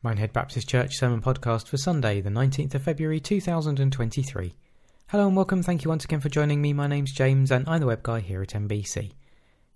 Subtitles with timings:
[0.00, 4.54] Minehead Baptist Church Sermon Podcast for Sunday, the 19th of February 2023.
[5.08, 5.60] Hello and welcome.
[5.60, 6.72] Thank you once again for joining me.
[6.72, 9.10] My name's James and I'm the web guy here at MBC.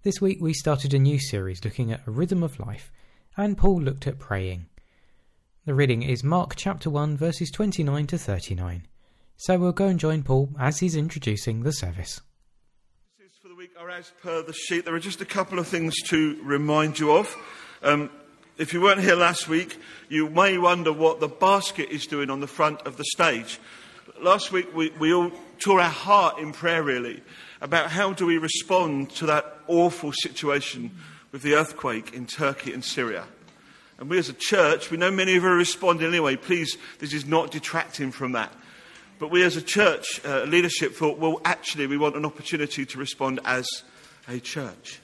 [0.04, 2.92] This week we started a new series looking at a rhythm of life,
[3.36, 4.66] and Paul looked at praying.
[5.66, 8.86] The reading is Mark chapter 1, verses 29 to 39.
[9.38, 12.20] So we'll go and join Paul as he's introducing the service.
[13.40, 14.84] For the week are as per the sheet.
[14.84, 17.36] There are just a couple of things to remind you of.
[17.82, 18.08] Um,
[18.58, 22.40] if you weren't here last week, you may wonder what the basket is doing on
[22.40, 23.58] the front of the stage.
[24.20, 27.22] Last week, we, we all tore our heart in prayer, really,
[27.60, 30.90] about how do we respond to that awful situation
[31.32, 33.24] with the earthquake in Turkey and Syria.
[33.98, 36.36] And we as a church, we know many of you are responding anyway.
[36.36, 38.52] Please, this is not detracting from that.
[39.18, 42.98] But we as a church uh, leadership thought, well, actually, we want an opportunity to
[42.98, 43.66] respond as
[44.28, 44.98] a church.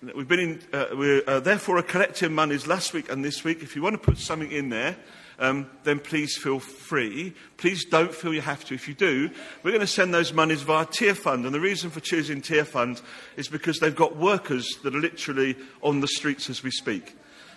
[0.00, 3.42] We've been in, uh, we're uh, there for a collecting monies last week and this
[3.42, 3.64] week.
[3.64, 4.96] If you want to put something in there,
[5.40, 7.34] um, then please feel free.
[7.56, 8.74] Please don't feel you have to.
[8.74, 9.28] If you do,
[9.64, 11.46] we're going to send those monies via Tearfund.
[11.46, 13.02] And the reason for choosing Tearfund
[13.36, 17.16] is because they've got workers that are literally on the streets as we speak.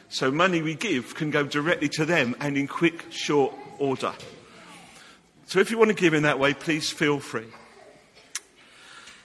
[0.10, 4.14] So money we give can go directly to them and in quick, short order.
[5.46, 7.46] So if you want to give in that way, please feel free.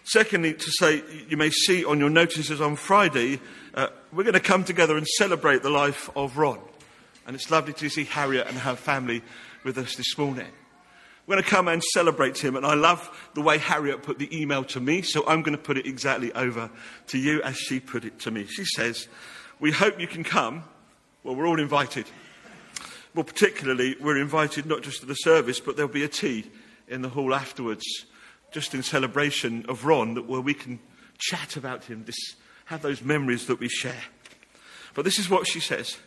[0.07, 3.41] Secondly, to say, you may see on your notices on Friday,
[3.75, 6.61] uh, we're going to come together and celebrate the life of Ron.
[7.27, 9.21] And it's lovely to see Harriet and her family
[9.65, 10.47] with us this morning.
[11.27, 12.55] We're going to come and celebrate him.
[12.55, 15.63] And I love the way Harriet put the email to me, so I'm going to
[15.63, 16.71] put it exactly over
[17.09, 18.47] to you as she put it to me.
[18.47, 19.09] She says,
[19.59, 20.63] We hope you can come.
[21.25, 22.07] Well, we're all invited.
[23.13, 26.49] Well, particularly, we're invited not just to the service, but there'll be a tea
[26.87, 27.85] in the hall afterwards
[28.57, 30.79] just in celebration of Ron, that where we can
[31.19, 32.17] chat about him, this,
[32.65, 34.05] have those memories that we share.
[34.95, 35.99] But this is what she says.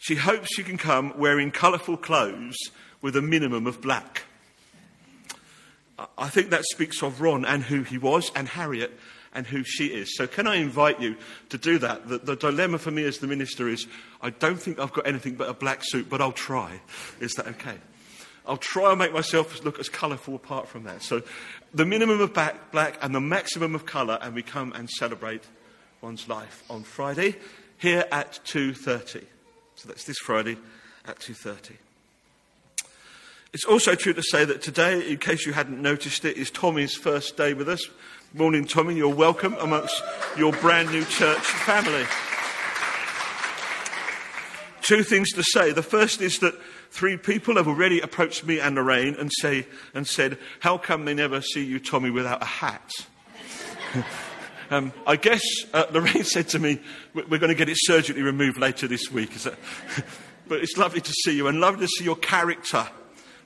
[0.00, 2.56] She hopes she can come wearing colourful clothes
[3.00, 4.24] with a minimum of black.
[6.18, 8.90] I think that speaks of Ron and who he was, and Harriet
[9.32, 10.16] and who she is.
[10.16, 11.14] So, can I invite you
[11.50, 12.08] to do that?
[12.08, 13.86] The, the, dilemma for me as the minister is
[14.20, 16.80] I don't think I've got anything but a black suit, but I'll try.
[17.20, 17.78] Is that okay?
[18.46, 21.02] I'll try and make myself look as colourful apart from that.
[21.02, 21.22] So
[21.72, 25.42] the minimum of black, and the maximum of colour, and we come and celebrate
[26.02, 27.36] one's life on Friday
[27.78, 29.24] here at 2.30.
[29.76, 30.58] So that's this Friday
[31.06, 31.72] at 2.30.
[33.54, 36.94] It's also true to say that today, in case you hadn't noticed it, is Tommy's
[36.96, 37.88] first day with us.
[38.34, 38.96] Morning, Tommy.
[38.96, 40.02] You're welcome amongst
[40.36, 42.04] your brand new church family.
[44.82, 45.70] Two things to say.
[45.72, 46.54] The first is that
[46.94, 51.12] Three people have already approached me and Lorraine and, say, and said, How come they
[51.12, 52.88] never see you, Tommy, without a hat?
[54.70, 56.80] um, I guess uh, Lorraine said to me,
[57.12, 59.32] We're going to get it surgically removed later this week.
[60.46, 62.88] but it's lovely to see you and lovely to see your character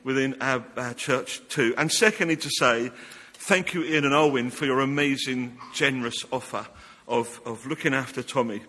[0.04, 1.72] within our, our church too.
[1.78, 2.92] And secondly, to say,
[3.32, 6.66] Thank you, Ian and Alwyn, for your amazing, generous offer
[7.06, 8.60] of, of looking after Tommy.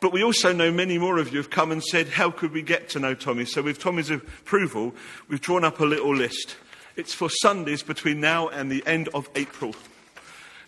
[0.00, 2.62] But we also know many more of you have come and said, How could we
[2.62, 3.44] get to know Tommy?
[3.44, 4.94] So, with Tommy's approval,
[5.28, 6.56] we've drawn up a little list.
[6.96, 9.74] It's for Sundays between now and the end of April.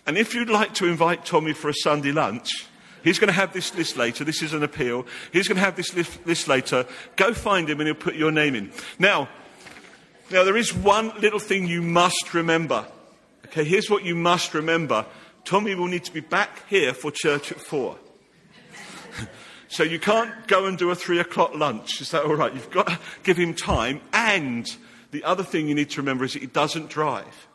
[0.06, 2.66] And if you'd like to invite Tommy for a Sunday lunch,
[3.02, 4.24] he's going to have this list later.
[4.24, 5.06] This is an appeal.
[5.32, 6.86] He's going to have this list, later.
[7.16, 8.72] Go find him and he'll put your name in.
[8.98, 9.28] Now,
[10.30, 12.86] now, there is one little thing you must remember.
[13.46, 15.04] Okay, here's what you must remember
[15.44, 17.98] Tommy will need to be back here for church at four.
[19.72, 22.02] So you can't go and do a three o'clock lunch.
[22.02, 22.52] Is that all right?
[22.52, 24.02] You've got to give him time.
[24.12, 24.66] And
[25.12, 27.48] the other thing you need to remember is that he doesn't drive.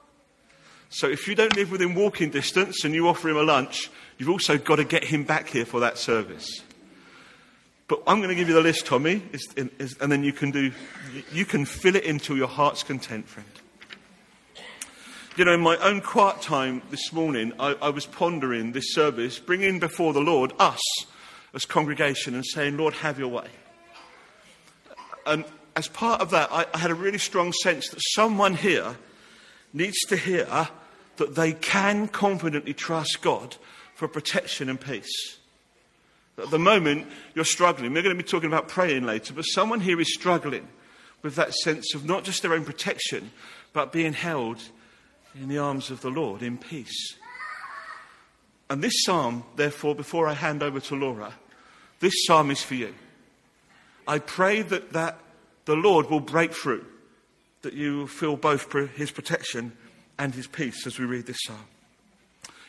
[0.89, 4.31] So if you don't live within walking distance and you offer him a lunch, you've
[4.31, 6.63] also got to get him back here for that service.
[7.87, 9.21] But I'm going to give you the list, Tommy,
[9.55, 10.71] and then you can do,
[11.31, 13.47] you can fill it into your heart's content, friend.
[15.35, 19.37] You know, in my own quiet time this morning, I, I was pondering this service,
[19.37, 20.81] bringing before the Lord us
[21.57, 23.47] as congregation and saying, Lord, have your way.
[25.25, 25.43] And
[25.75, 28.95] as part of that, I, I had a really strong sense that someone here
[29.73, 30.69] needs to hear
[31.15, 33.55] that they can confidently trust God
[33.95, 35.39] for protection and peace.
[36.37, 37.91] At the moment, you're struggling.
[37.91, 40.67] We're going to be talking about praying later, but someone here is struggling
[41.23, 43.31] with that sense of not just their own protection,
[43.73, 44.61] but being held
[45.33, 47.15] in the arms of the Lord in peace.
[48.69, 51.33] And this psalm, therefore, before I hand over to Laura,
[51.99, 52.93] this psalm is for you.
[54.07, 55.19] I pray that, that
[55.65, 56.85] the Lord will break through,
[57.61, 59.73] that you will feel both his protection
[60.17, 61.65] and his peace as we read this psalm.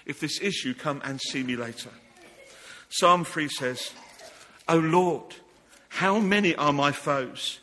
[0.05, 1.91] If this is you, come and see me later.
[2.89, 3.93] Psalm 3 says,
[4.69, 5.35] O Lord,
[5.89, 7.61] How many are my foes?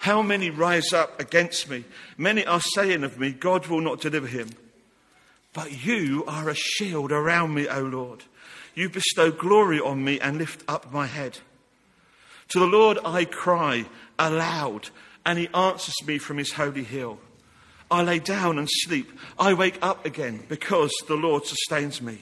[0.00, 1.84] How many rise up against me?
[2.18, 4.50] Many are saying of me, God will not deliver him.
[5.52, 8.24] But you are a shield around me, O Lord.
[8.74, 11.38] You bestow glory on me and lift up my head.
[12.48, 13.86] To the Lord I cry
[14.18, 14.90] aloud,
[15.24, 17.18] and he answers me from his holy hill.
[17.90, 19.10] I lay down and sleep.
[19.38, 22.18] I wake up again because the Lord sustains me.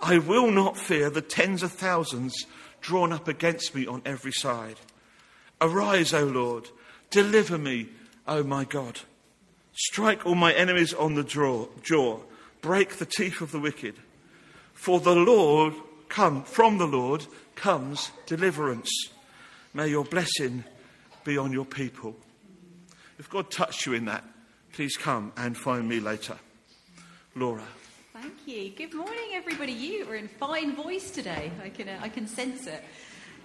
[0.00, 2.46] I will not fear the tens of thousands
[2.80, 4.76] drawn up against me on every side.
[5.60, 6.68] Arise, O Lord.
[7.10, 7.88] Deliver me,
[8.26, 9.00] O my God.
[9.72, 12.20] Strike all my enemies on the jaw.
[12.60, 13.94] Break the teeth of the wicked.
[14.86, 15.74] For the Lord
[16.08, 18.88] come from the Lord comes deliverance.
[19.74, 20.62] May your blessing
[21.24, 22.14] be on your people.
[23.18, 24.22] If God touched you in that,
[24.72, 26.36] please come and find me later.
[27.34, 27.64] Laura.
[28.12, 28.70] Thank you.
[28.76, 29.72] Good morning, everybody.
[29.72, 31.50] You are in fine voice today.
[31.60, 32.84] I can, uh, I can sense it.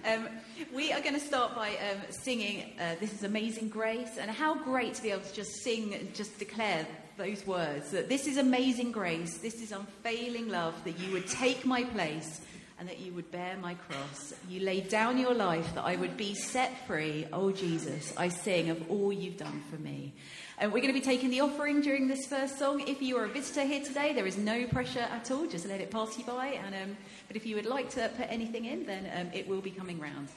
[0.06, 0.28] Um,
[0.72, 4.16] we are going to start by um, singing uh, This is Amazing Grace.
[4.16, 6.86] And how great to be able to just sing and just declare
[7.22, 11.64] those words that this is amazing grace, this is unfailing love, that you would take
[11.64, 12.40] my place
[12.80, 14.34] and that you would bear my cross.
[14.48, 17.26] You laid down your life that I would be set free.
[17.32, 20.14] Oh, Jesus, I sing of all you've done for me.
[20.58, 22.80] And we're going to be taking the offering during this first song.
[22.88, 25.46] If you are a visitor here today, there is no pressure at all.
[25.46, 26.58] Just let it pass you by.
[26.64, 26.96] And, um,
[27.28, 30.00] but if you would like to put anything in, then um, it will be coming
[30.00, 30.28] round.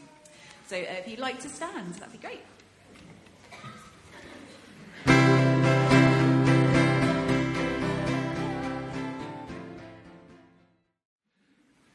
[0.67, 2.41] So uh, if you'd like to stand, that'd be great.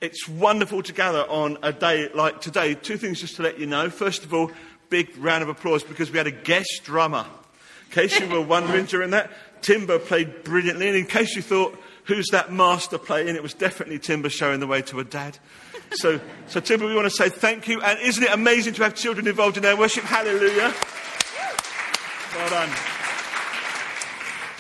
[0.01, 2.75] It's wonderful to gather on a day like today.
[2.75, 3.91] Two things just to let you know.
[3.91, 4.51] First of all,
[4.89, 7.27] big round of applause because we had a guest drummer.
[7.85, 9.31] In case you were wondering during that,
[9.61, 10.89] Timber played brilliantly.
[10.89, 13.37] And in case you thought, who's that master playing?
[13.37, 15.39] It was definitely Timber showing the way to a dad.
[15.93, 17.83] So, so Timber, we want to say thank you.
[17.83, 20.05] And isn't it amazing to have children involved in their worship?
[20.05, 20.73] Hallelujah.
[22.37, 22.71] Well done.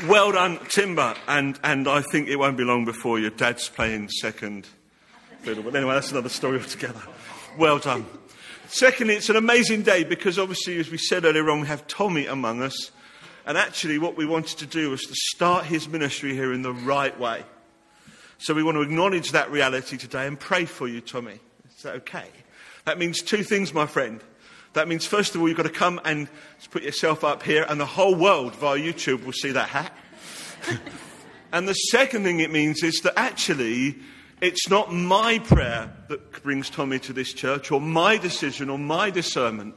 [0.06, 1.14] Well done, Timber.
[1.26, 4.68] And, and I think it won't be long before your dad's playing second
[5.42, 5.62] fiddle.
[5.62, 7.00] But anyway, that's another story altogether.
[7.58, 8.06] Well done.
[8.68, 12.26] Secondly, it's an amazing day because obviously, as we said earlier on, we have Tommy
[12.26, 12.92] among us.
[13.46, 16.72] And actually, what we wanted to do was to start his ministry here in the
[16.72, 17.42] right way.
[18.38, 21.40] So we want to acknowledge that reality today and pray for you, Tommy.
[21.76, 22.26] Is that okay?
[22.84, 24.22] That means two things, my friend.
[24.74, 26.28] That means, first of all, you've got to come and
[26.70, 29.92] put yourself up here, and the whole world via YouTube will see that hat.
[31.52, 33.98] and the second thing it means is that actually,
[34.40, 39.10] it's not my prayer that brings Tommy to this church, or my decision, or my
[39.10, 39.76] discernment.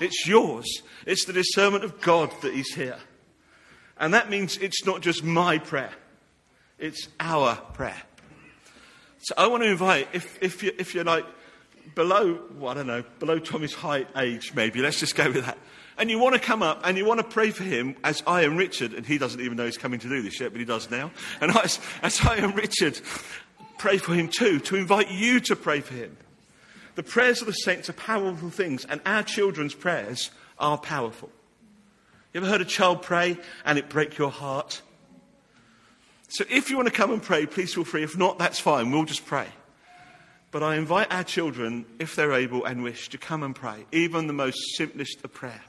[0.00, 0.82] It's yours.
[1.06, 2.98] It's the discernment of God that He's here.
[3.98, 5.92] And that means it's not just my prayer,
[6.78, 8.02] it's our prayer.
[9.20, 11.26] So I want to invite, if, if, you, if you're like
[11.94, 15.58] below, well, I don't know, below Tommy's height age, maybe, let's just go with that.
[15.98, 18.42] And you want to come up and you want to pray for him as I
[18.42, 20.64] am Richard, and he doesn't even know he's coming to do this yet, but he
[20.64, 21.10] does now.
[21.40, 23.00] And as, as I am Richard,
[23.78, 26.16] pray for him too, to invite you to pray for him.
[26.96, 31.30] The prayers of the saints are powerful things, and our children's prayers are powerful.
[32.32, 34.82] You ever heard a child pray and it break your heart?
[36.28, 38.02] So if you want to come and pray, please feel free.
[38.02, 38.90] If not, that's fine.
[38.90, 39.46] We'll just pray.
[40.50, 44.26] But I invite our children, if they're able and wish, to come and pray, even
[44.26, 45.62] the most simplest of prayer.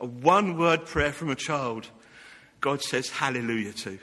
[0.00, 1.88] A one word prayer from a child,
[2.60, 3.98] God says hallelujah to.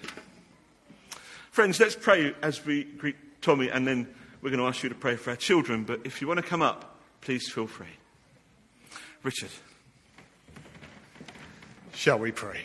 [1.52, 4.08] Friends, let's pray as we greet Tommy, and then
[4.42, 5.84] we're going to ask you to pray for our children.
[5.84, 7.88] But if you want to come up, please feel free.
[9.22, 9.50] Richard.
[11.94, 12.62] Shall we pray?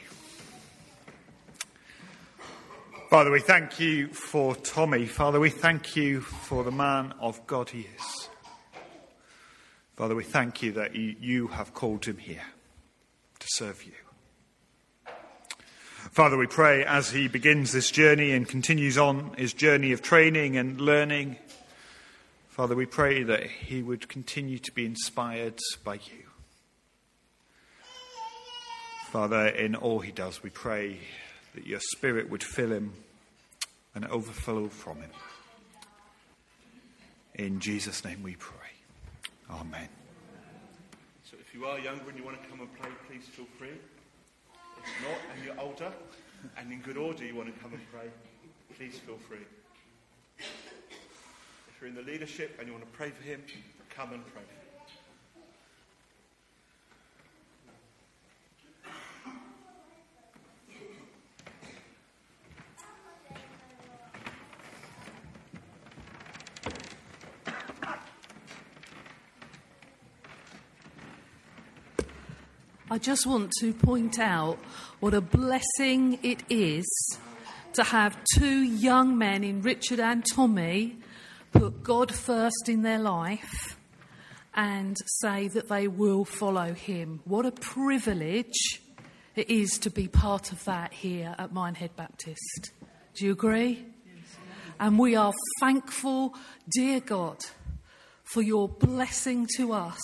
[3.11, 5.07] Father, we thank you for Tommy.
[5.07, 8.29] Father, we thank you for the man of God he is.
[9.97, 12.45] Father, we thank you that you have called him here
[13.41, 14.06] to serve you.
[16.17, 20.57] Father, we pray as he begins this journey and continues on his journey of training
[20.57, 21.37] and learning.
[22.49, 26.25] Father, we pray that he would continue to be inspired by you.
[29.11, 31.01] Father, in all he does, we pray
[31.55, 32.95] that your spirit would fill him
[33.95, 35.11] and overflow from him.
[37.35, 38.71] In Jesus' name we pray.
[39.51, 39.91] Amen.
[41.31, 43.77] So if you are younger and you want to come and play, please feel free.
[45.03, 45.93] Not, and you're older
[46.57, 48.09] and in good order you want to come and pray,
[48.77, 49.45] please feel free.
[50.39, 53.43] If you're in the leadership and you want to pray for him,
[53.91, 54.43] come and pray
[72.89, 74.59] I just want to point out
[75.01, 76.87] what a blessing it is
[77.73, 80.97] to have two young men in Richard and Tommy
[81.51, 83.77] put God first in their life
[84.55, 87.23] and say that they will follow Him.
[87.25, 88.81] What a privilege
[89.35, 92.71] it is to be part of that here at Minehead Baptist.
[93.15, 93.85] Do you agree?
[94.79, 96.37] And we are thankful,
[96.69, 97.39] dear God,
[98.23, 100.01] for your blessing to us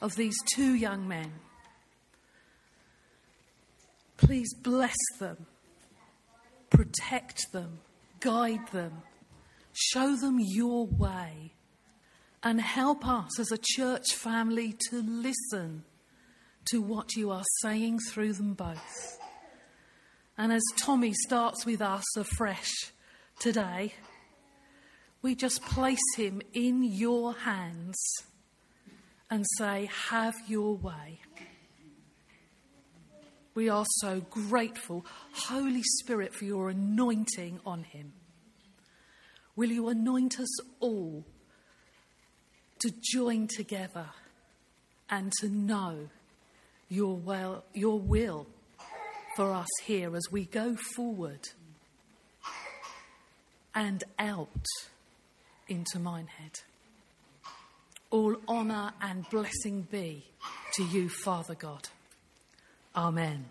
[0.00, 1.32] of these two young men.
[4.22, 5.46] Please bless them,
[6.70, 7.80] protect them,
[8.20, 9.02] guide them,
[9.72, 11.54] show them your way,
[12.40, 15.82] and help us as a church family to listen
[16.66, 19.18] to what you are saying through them both.
[20.38, 22.70] And as Tommy starts with us afresh
[23.40, 23.92] today,
[25.20, 27.98] we just place him in your hands
[29.28, 31.18] and say, Have your way.
[33.54, 38.12] We are so grateful, Holy Spirit, for your anointing on him.
[39.54, 41.24] Will you anoint us all
[42.80, 44.06] to join together
[45.10, 46.08] and to know
[46.88, 48.46] your, well, your will
[49.36, 51.48] for us here as we go forward
[53.74, 54.66] and out
[55.68, 56.60] into Minehead.
[58.10, 60.24] All honour and blessing be
[60.74, 61.88] to you, Father God.
[62.94, 63.44] Amen.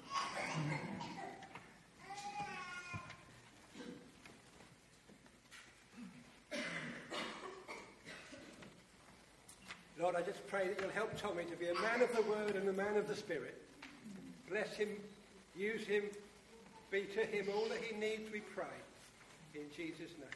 [10.00, 12.56] Lord, I just pray that you'll help Tommy to be a man of the word
[12.56, 13.56] and a man of the spirit.
[14.50, 14.90] Bless him,
[15.56, 16.04] use him,
[16.90, 18.66] be to him all that he needs, we pray.
[19.54, 20.30] In Jesus' name.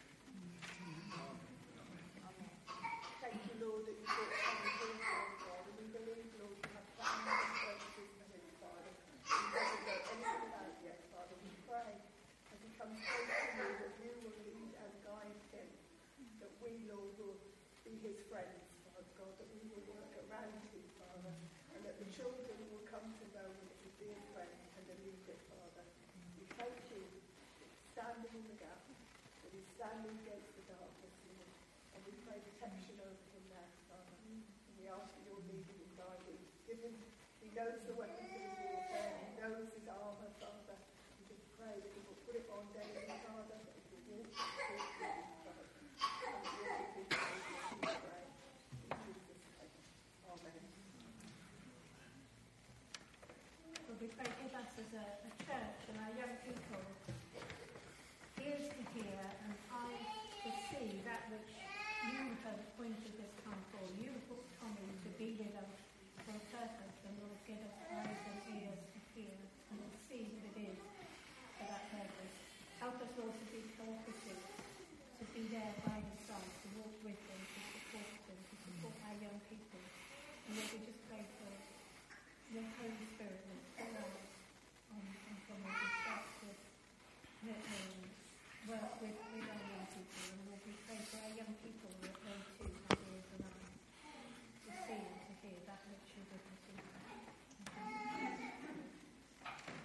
[2.21, 2.49] Amen.
[3.21, 5.01] Thank you, Lord, that you brought Tommy Lord
[5.41, 8.91] God, and we believe, Lord, you have plans and purposes for him, Father.
[9.25, 11.35] He doesn't know anything about it yet, Father.
[11.41, 11.89] We pray
[12.53, 15.67] as he comes close to you that you will lead and guide him,
[16.37, 17.39] that we, Lord, will
[17.81, 21.33] be his friends, Father God, that we will work around him, Father,
[21.75, 25.39] and that the children will come to know him as being friends and a leader,
[25.49, 25.83] Father.
[26.35, 31.15] We thank you that he's standing in the gap, that he's standing against the darkness,
[31.25, 31.51] Lord,
[32.35, 34.11] pray protection over him now, Father.
[34.27, 36.43] And we ask for your leading and guiding.
[36.67, 36.99] Give him,
[37.39, 40.75] he knows the weapons he knows his armour, Father.
[41.15, 44.51] We just pray that he will put it on daily, Father, that he will walk.
[44.67, 45.23] Amen.
[53.87, 56.83] Lord, we pray give us as a, a church and our young people
[58.43, 60.11] ears to hear and eyes
[60.43, 61.55] to see that which
[62.05, 63.87] you have appointed this time for.
[63.95, 65.71] You put Tommy to be with us
[66.27, 69.31] for a purpose and Lord give us eyes and ears to hear
[69.71, 70.79] and to see what it is
[71.55, 72.35] for that purpose.
[72.83, 77.15] Help us Lord to be cooperative, to be there by his side, to walk with
[77.15, 79.79] them, to support them, to support our young people.
[79.79, 81.55] And Lord, we just pray for
[82.51, 84.19] your Holy Spirit will fill us
[84.91, 86.47] on, on from where we start to
[87.55, 88.03] um,
[88.67, 90.19] work with, with our young people.
[90.27, 93.77] And Lord, we pray for our young people that they too have ears and eyes
[94.65, 96.81] to see and to hear that which you would receive.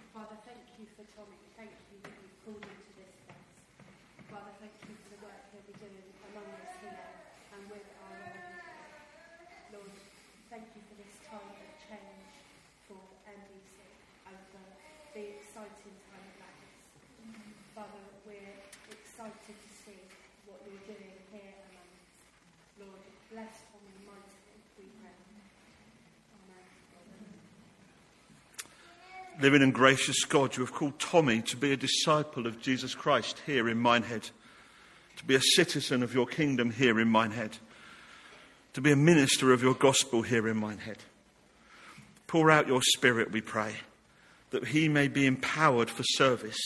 [0.09, 1.35] Father, thank you for Tommy.
[1.59, 3.47] Thank you that you've called him to this place.
[4.31, 7.07] Father, thank you for the work he'll be doing among us here
[7.51, 8.63] and with our people.
[9.75, 9.95] Lord,
[10.47, 12.33] thank you for this time of change
[12.87, 13.75] for MBC
[14.31, 14.63] and for
[15.11, 16.79] the exciting time of madness.
[17.75, 18.55] Father, we're
[18.87, 19.99] excited to see
[20.47, 22.07] what you're doing here among us.
[22.79, 25.11] Lord, bless Tommy mightily, we pray.
[25.11, 26.67] Amen.
[29.41, 33.41] Living and gracious God, you have called Tommy to be a disciple of Jesus Christ
[33.47, 34.29] here in Minehead,
[35.17, 37.57] to be a citizen of your kingdom here in Minehead,
[38.73, 40.99] to be a minister of your gospel here in Minehead.
[42.27, 43.77] Pour out your spirit, we pray,
[44.51, 46.61] that he may be empowered for service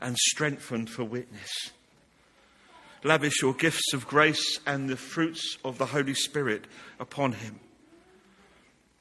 [0.00, 1.70] and strengthened for witness.
[3.04, 6.64] Lavish your gifts of grace and the fruits of the Holy Spirit
[6.98, 7.60] upon him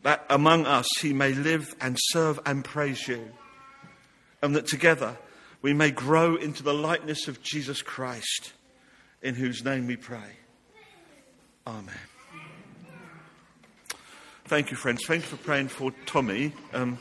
[0.05, 3.27] that among us he may live and serve and praise you,
[4.39, 5.17] and that together
[5.63, 8.53] we may grow into the likeness of Jesus Christ,
[9.23, 10.37] in whose name we pray.
[11.65, 11.89] Amen.
[14.45, 15.03] Thank you, friends.
[15.07, 16.53] Thank you for praying for Tommy.
[16.71, 16.99] Um,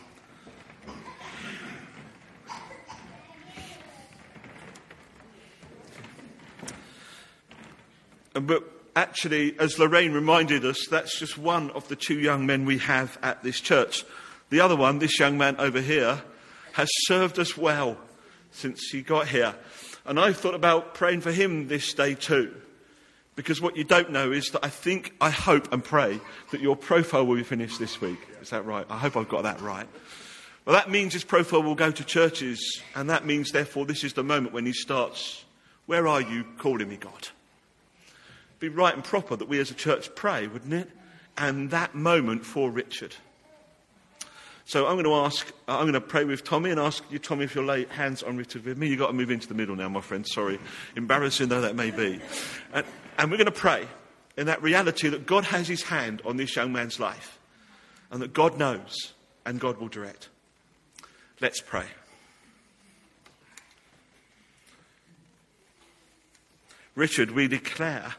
[8.33, 12.79] but actually, as Lorraine reminded us, that's just one of the two young men we
[12.79, 14.05] have at this church.
[14.51, 16.23] The other one, this young man over here,
[16.73, 17.97] has served us well
[18.51, 19.55] since he got here.
[20.05, 22.55] And I've thought about praying for him this day too.
[23.37, 26.21] Because what you don't know is that I think, I hope and pray
[26.53, 28.19] that your profile will be finished this week.
[28.41, 28.87] Is that right?
[28.89, 29.89] I hope I've got that right.
[30.65, 34.13] Well, that means his profile will go to churches, and that means, therefore, this is
[34.13, 35.45] the moment when he starts.
[35.87, 37.29] Where are you calling me, God?
[38.59, 40.91] Be right and proper that we as a church pray, wouldn't it?
[41.37, 43.15] And that moment for Richard.
[44.67, 47.45] So I'm going to ask, I'm going to pray with Tommy and ask you, Tommy,
[47.45, 48.89] if you'll lay hands on Richard with me.
[48.89, 50.27] You've got to move into the middle now, my friend.
[50.27, 50.59] Sorry.
[50.97, 52.21] Embarrassing though that may be.
[52.73, 52.87] And,
[53.19, 53.87] and we're going to pray
[54.37, 57.39] in that reality that God has his hand on this young man's life
[58.11, 59.13] and that God knows
[59.45, 60.31] and God will direct.
[61.41, 61.85] Let's pray.
[66.95, 68.15] Richard, we declare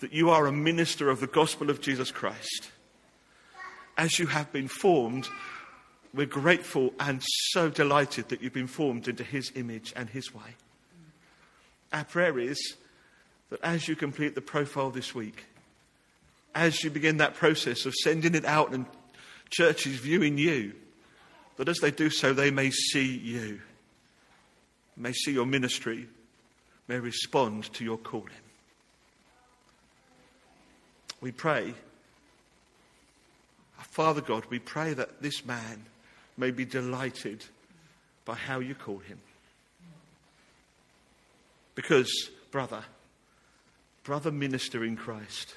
[0.00, 2.70] that you are a minister of the gospel of Jesus Christ.
[3.96, 5.28] As you have been formed,
[6.12, 10.56] we're grateful and so delighted that you've been formed into his image and his way.
[11.92, 12.76] Our prayer is
[13.50, 15.44] that as you complete the profile this week,
[16.54, 18.86] as you begin that process of sending it out and
[19.50, 20.72] churches viewing you,
[21.56, 23.60] that as they do so, they may see you,
[24.96, 26.08] may see your ministry,
[26.88, 28.30] may respond to your calling.
[31.20, 31.74] We pray,
[33.78, 35.84] Father God, we pray that this man
[36.36, 37.44] may be delighted
[38.24, 39.18] by how you call him.
[41.74, 42.84] Because, brother,
[44.04, 45.54] brother minister in Christ,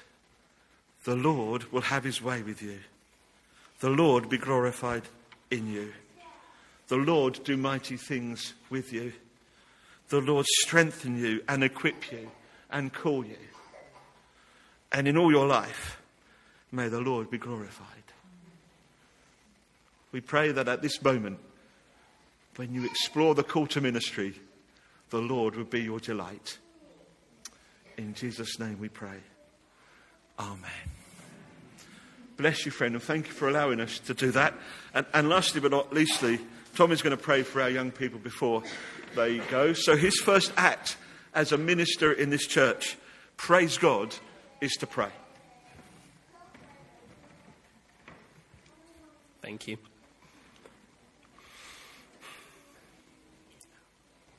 [1.04, 2.78] the Lord will have his way with you.
[3.80, 5.02] The Lord be glorified
[5.50, 5.92] in you.
[6.88, 9.12] The Lord do mighty things with you.
[10.08, 12.30] The Lord strengthen you and equip you
[12.70, 13.36] and call you.
[14.94, 16.00] And in all your life,
[16.70, 17.88] may the Lord be glorified.
[20.12, 21.40] We pray that at this moment,
[22.54, 24.40] when you explore the call to ministry,
[25.10, 26.58] the Lord will be your delight.
[27.98, 29.18] In Jesus' name we pray.
[30.38, 30.70] Amen.
[32.36, 34.54] Bless you, friend, and thank you for allowing us to do that.
[34.94, 36.38] And, and lastly but not leastly,
[36.76, 38.62] Tom is going to pray for our young people before
[39.16, 39.72] they go.
[39.72, 40.96] So his first act
[41.34, 42.96] as a minister in this church,
[43.36, 44.14] praise God,
[44.64, 45.10] is to pray.
[49.42, 49.76] Thank you.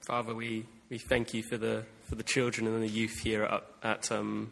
[0.02, 3.64] Father, we, we thank you for the, for the children and the youth here at,
[3.84, 4.52] at um,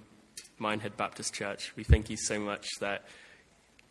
[0.59, 1.73] Minehead Baptist Church.
[1.75, 3.05] We thank you so much that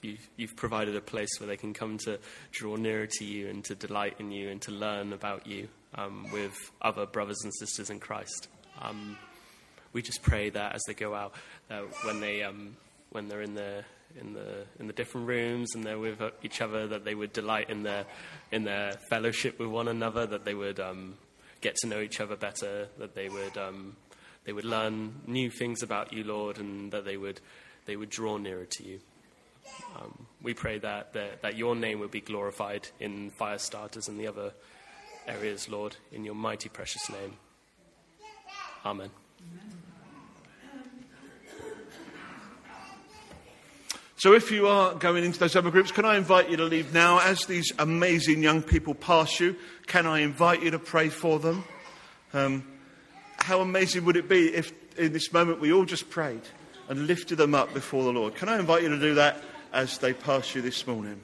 [0.03, 2.21] you've, you've provided a place where they can come to
[2.53, 5.66] draw nearer to you and to delight in you and to learn about you
[5.97, 8.49] um, with other brothers and sisters in Christ.
[8.81, 9.18] Um,
[9.93, 11.35] we just pray that as they go out,
[12.05, 12.77] when they um,
[13.11, 13.85] when they're in the
[14.21, 17.71] in the in the different rooms and they're with each other, that they would delight
[17.71, 18.05] in their
[18.51, 21.15] in their fellowship with one another, that they would um,
[21.61, 23.97] get to know each other better, that they would um,
[24.45, 27.41] they would learn new things about you, Lord, and that they would
[27.87, 29.01] they would draw nearer to you.
[29.97, 34.19] Um, we pray that, that that your name would be glorified in fire starters and
[34.19, 34.53] the other
[35.27, 37.35] areas, Lord, in your mighty precious name.
[38.85, 39.11] Amen.
[44.23, 46.95] So, if you are going into those other groups, can I invite you to leave
[46.95, 47.19] now?
[47.19, 49.57] As these amazing young people pass you,
[49.89, 51.65] can I invite you to pray for them?
[52.33, 52.63] Um,
[53.39, 56.43] how amazing would it be if in this moment we all just prayed
[56.89, 58.37] and lifted them up before the Lord?
[58.37, 61.21] Can I invite you to do that as they pass you this morning?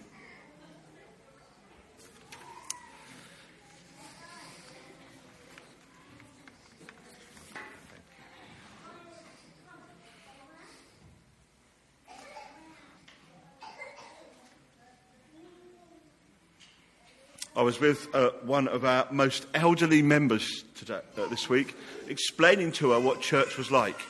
[17.58, 21.74] I was with uh, one of our most elderly members today, uh, this week,
[22.06, 24.00] explaining to her what church was like.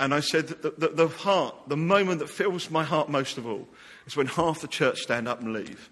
[0.00, 3.46] And I said that the, the, heart, the moment that fills my heart most of
[3.46, 3.68] all,
[4.08, 5.88] is when half the church stand up and leave.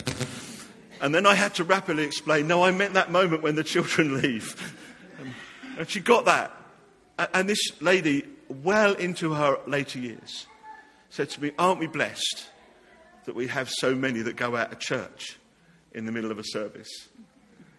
[1.01, 4.21] And then I had to rapidly explain, no, I meant that moment when the children
[4.21, 4.77] leave.
[5.79, 6.51] and she got that.
[7.33, 10.49] And this lady, well into her later years,
[11.09, 12.49] said to me, Aren't we blessed
[13.27, 15.39] that we have so many that go out of church?
[15.95, 17.09] In the middle of a service.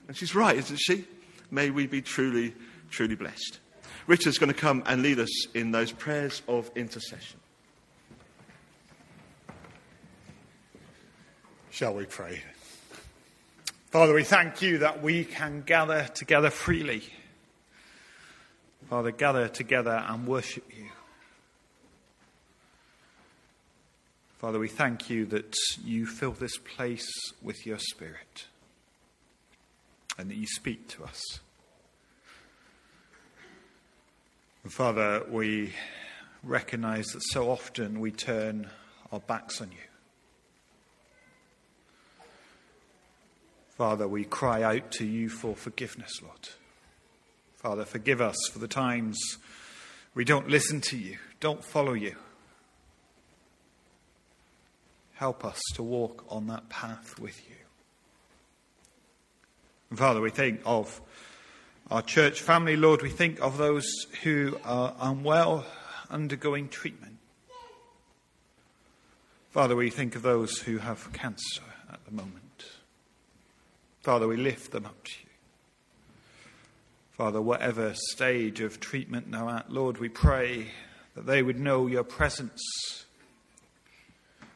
[0.08, 1.06] And she's right, isn't she?
[1.52, 2.54] May we be truly,
[2.90, 3.60] truly blessed.
[4.08, 7.40] Richard's going to come and lead us in those prayers of intercession.
[11.72, 12.42] Shall we pray?
[13.88, 17.04] Father, we thank you that we can gather together freely.
[18.90, 20.90] Father, gather together and worship you.
[24.38, 27.08] Father, we thank you that you fill this place
[27.42, 28.48] with your Spirit
[30.18, 31.22] and that you speak to us.
[34.68, 35.74] Father, we
[36.44, 38.70] recognize that so often we turn
[39.12, 39.78] our backs on you.
[43.78, 46.50] Father, we cry out to you for forgiveness, Lord.
[47.58, 49.18] Father, forgive us for the times
[50.14, 52.16] we don't listen to you, don't follow you.
[55.16, 57.56] Help us to walk on that path with you.
[59.90, 61.02] And Father, we think of
[61.90, 63.02] our church family, Lord.
[63.02, 63.86] We think of those
[64.24, 65.66] who are unwell,
[66.10, 67.18] undergoing treatment.
[69.52, 72.66] Father, we think of those who have cancer at the moment.
[74.02, 75.30] Father, we lift them up to you.
[77.12, 80.68] Father, whatever stage of treatment they're at, Lord, we pray
[81.16, 83.05] that they would know your presence.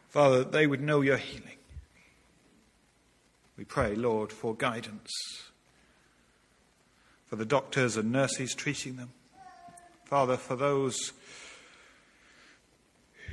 [0.10, 1.58] Father, that they would know your healing.
[3.58, 5.12] We pray, Lord, for guidance
[7.30, 9.12] for the doctors and nurses treating them.
[10.06, 11.14] Father, for those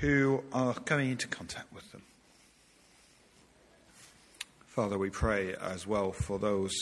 [0.01, 2.03] who are coming into contact with them.
[4.67, 6.75] Father, we pray as well for those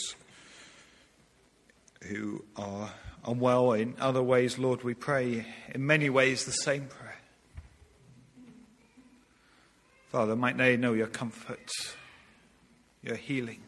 [2.03, 2.91] who are
[3.25, 4.59] unwell in other ways.
[4.59, 7.04] Lord, we pray in many ways the same prayer.
[10.15, 11.73] Father, might they know your comfort,
[13.03, 13.59] your healing,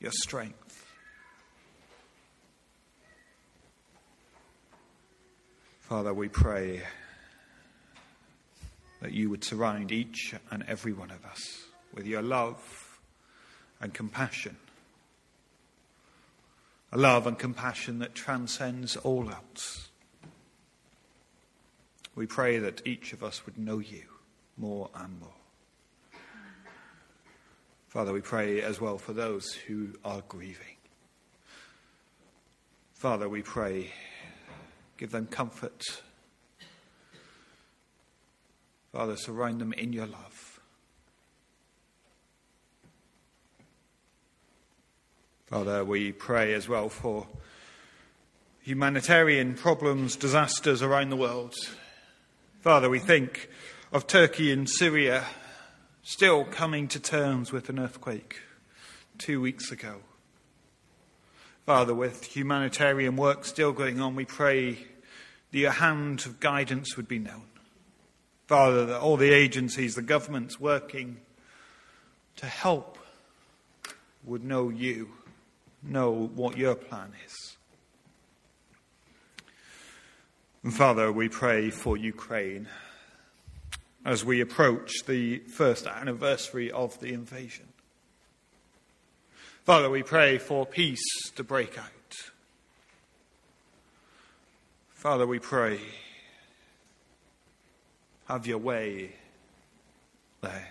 [0.00, 0.84] your strength.
[5.80, 6.82] Father, we pray
[9.00, 11.62] that you would surround each and every one of us
[11.94, 13.00] with your love
[13.80, 14.58] and compassion.
[16.92, 19.88] A love and compassion that transcends all else.
[22.14, 24.02] We pray that each of us would know you
[24.58, 25.37] more and more.
[27.88, 30.76] Father, we pray as well for those who are grieving.
[32.92, 33.92] Father, we pray,
[34.98, 35.82] give them comfort.
[38.92, 40.60] Father, surround them in your love.
[45.46, 47.26] Father, we pray as well for
[48.60, 51.54] humanitarian problems, disasters around the world.
[52.60, 53.48] Father, we think
[53.94, 55.24] of Turkey and Syria
[56.08, 58.40] still coming to terms with an earthquake
[59.18, 59.96] two weeks ago.
[61.66, 64.72] Father, with humanitarian work still going on, we pray
[65.50, 67.42] that your hand of guidance would be known.
[68.46, 71.18] Father, that all the agencies, the governments working
[72.36, 72.96] to help
[74.24, 75.10] would know you,
[75.82, 77.56] know what your plan is.
[80.62, 82.66] And Father, we pray for Ukraine
[84.04, 87.66] as we approach the first anniversary of the invasion.
[89.64, 91.84] Father, we pray for peace to break out.
[94.88, 95.78] Father, we pray,
[98.26, 99.12] have your way
[100.40, 100.68] there.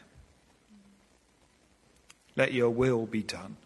[2.35, 3.57] Let your will be done.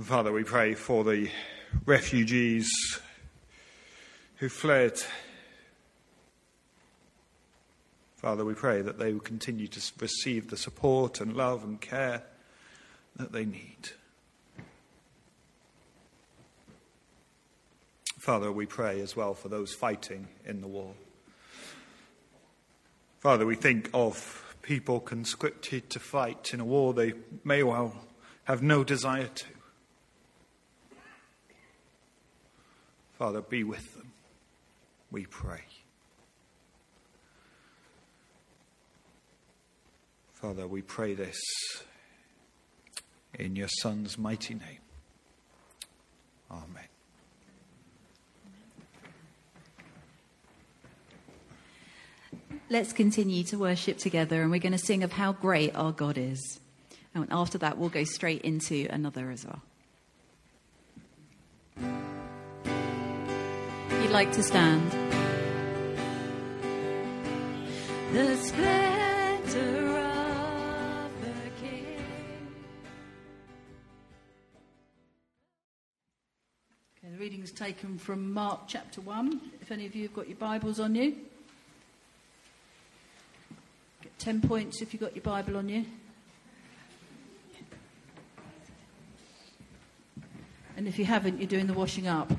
[0.00, 1.30] Father, we pray for the
[1.84, 2.70] refugees
[4.36, 5.00] who fled
[8.18, 12.24] Father, we pray that they will continue to receive the support and love and care
[13.14, 13.90] that they need.
[18.18, 20.94] Father, we pray as well for those fighting in the war.
[23.20, 27.12] Father, we think of people conscripted to fight in a war they
[27.44, 28.04] may well
[28.44, 29.46] have no desire to.
[33.16, 34.10] Father, be with them,
[35.12, 35.67] we pray.
[40.40, 41.36] Father, we pray this
[43.34, 44.78] in your Son's mighty name.
[46.48, 46.84] Amen.
[52.70, 56.16] Let's continue to worship together, and we're going to sing of how great our God
[56.16, 56.60] is.
[57.16, 59.62] And after that, we'll go straight into another as well.
[63.90, 64.88] If you'd like to stand.
[68.12, 69.07] The splendor
[77.58, 79.40] taken from Mark chapter 1.
[79.60, 81.16] If any of you have got your Bibles on you,
[84.00, 85.84] get 10 points if you've got your Bible on you.
[90.76, 92.30] And if you haven't, you're doing the washing up.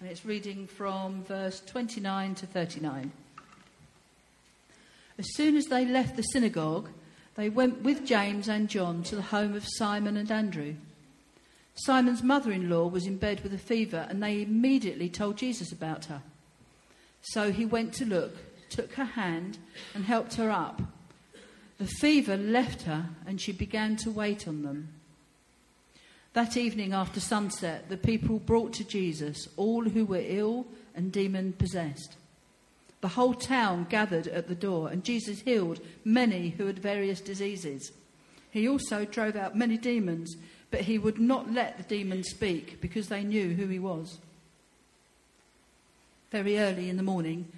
[0.00, 3.12] And It's reading from verse 29 to 39.
[5.16, 6.88] As soon as they left the synagogue,
[7.36, 10.74] they went with James and John to the home of Simon and Andrew.
[11.76, 15.72] Simon's mother in law was in bed with a fever, and they immediately told Jesus
[15.72, 16.22] about her.
[17.20, 18.34] So he went to look,
[18.70, 19.58] took her hand,
[19.94, 20.80] and helped her up.
[21.78, 24.88] The fever left her, and she began to wait on them.
[26.32, 31.52] That evening after sunset, the people brought to Jesus all who were ill and demon
[31.52, 32.16] possessed.
[33.02, 37.92] The whole town gathered at the door, and Jesus healed many who had various diseases.
[38.50, 40.36] He also drove out many demons,
[40.76, 44.18] but he would not let the demons speak because they knew who he was.
[46.30, 47.50] Very early in the morning,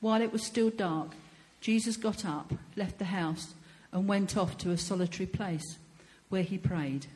[0.00, 1.10] while it was still dark,
[1.60, 3.52] Jesus got up, left the house,
[3.92, 5.76] and went off to a solitary place
[6.30, 7.08] where he prayed.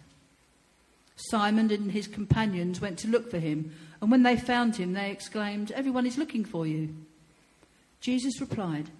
[1.17, 5.11] Simon and his companions went to look for him, and when they found him, they
[5.11, 6.95] exclaimed, Everyone is looking for you.
[8.03, 8.91] Jesus replied,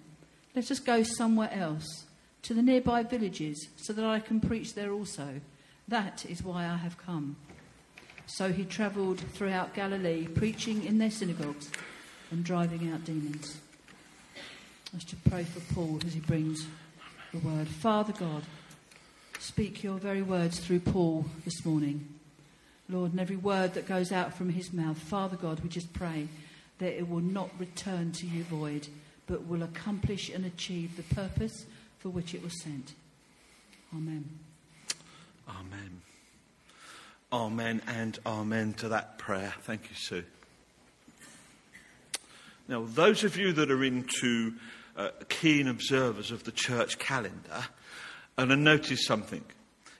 [0.55, 2.07] Let us go somewhere else,
[2.41, 5.39] to the nearby villages, so that I can preach there also.
[5.87, 7.37] That is why I have come.
[8.25, 11.71] So he travelled throughout Galilee, preaching in their synagogues
[12.29, 13.59] and driving out demons.
[14.93, 16.67] I should pray for Paul as he brings
[17.33, 17.67] the word.
[17.67, 18.43] Father God,
[19.39, 22.07] speak your very words through Paul this morning.
[22.89, 26.27] Lord, and every word that goes out from his mouth, Father God, we just pray
[26.79, 28.87] that it will not return to you void,
[29.25, 31.65] but will accomplish and achieve the purpose
[31.99, 32.93] for which it was sent.
[33.93, 34.46] Amen.
[35.49, 36.01] Amen.
[37.31, 39.53] Amen and amen to that prayer.
[39.61, 40.23] Thank you, Sue.
[42.67, 44.53] Now, those of you that are into
[44.97, 47.65] uh, keen observers of the church calendar
[48.37, 49.43] and have noticed something.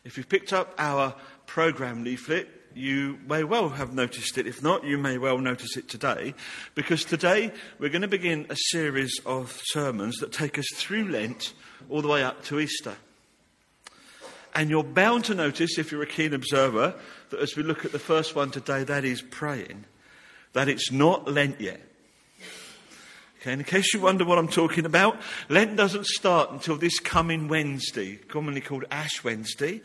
[0.04, 4.48] If you've picked up our program leaflet, you may well have noticed it.
[4.48, 6.36] If not, you may well notice it today,
[6.76, 11.54] because today we're going to begin a series of sermons that take us through Lent
[11.90, 12.96] all the way up to Easter.
[14.58, 16.96] And you're bound to notice, if you're a keen observer,
[17.30, 19.86] that as we look at the first one today, that is praying,
[20.54, 21.80] that it's not Lent yet.
[23.40, 27.48] Okay, in case you wonder what I'm talking about, Lent doesn't start until this coming
[27.48, 29.80] Wednesday, commonly called Ash Wednesday.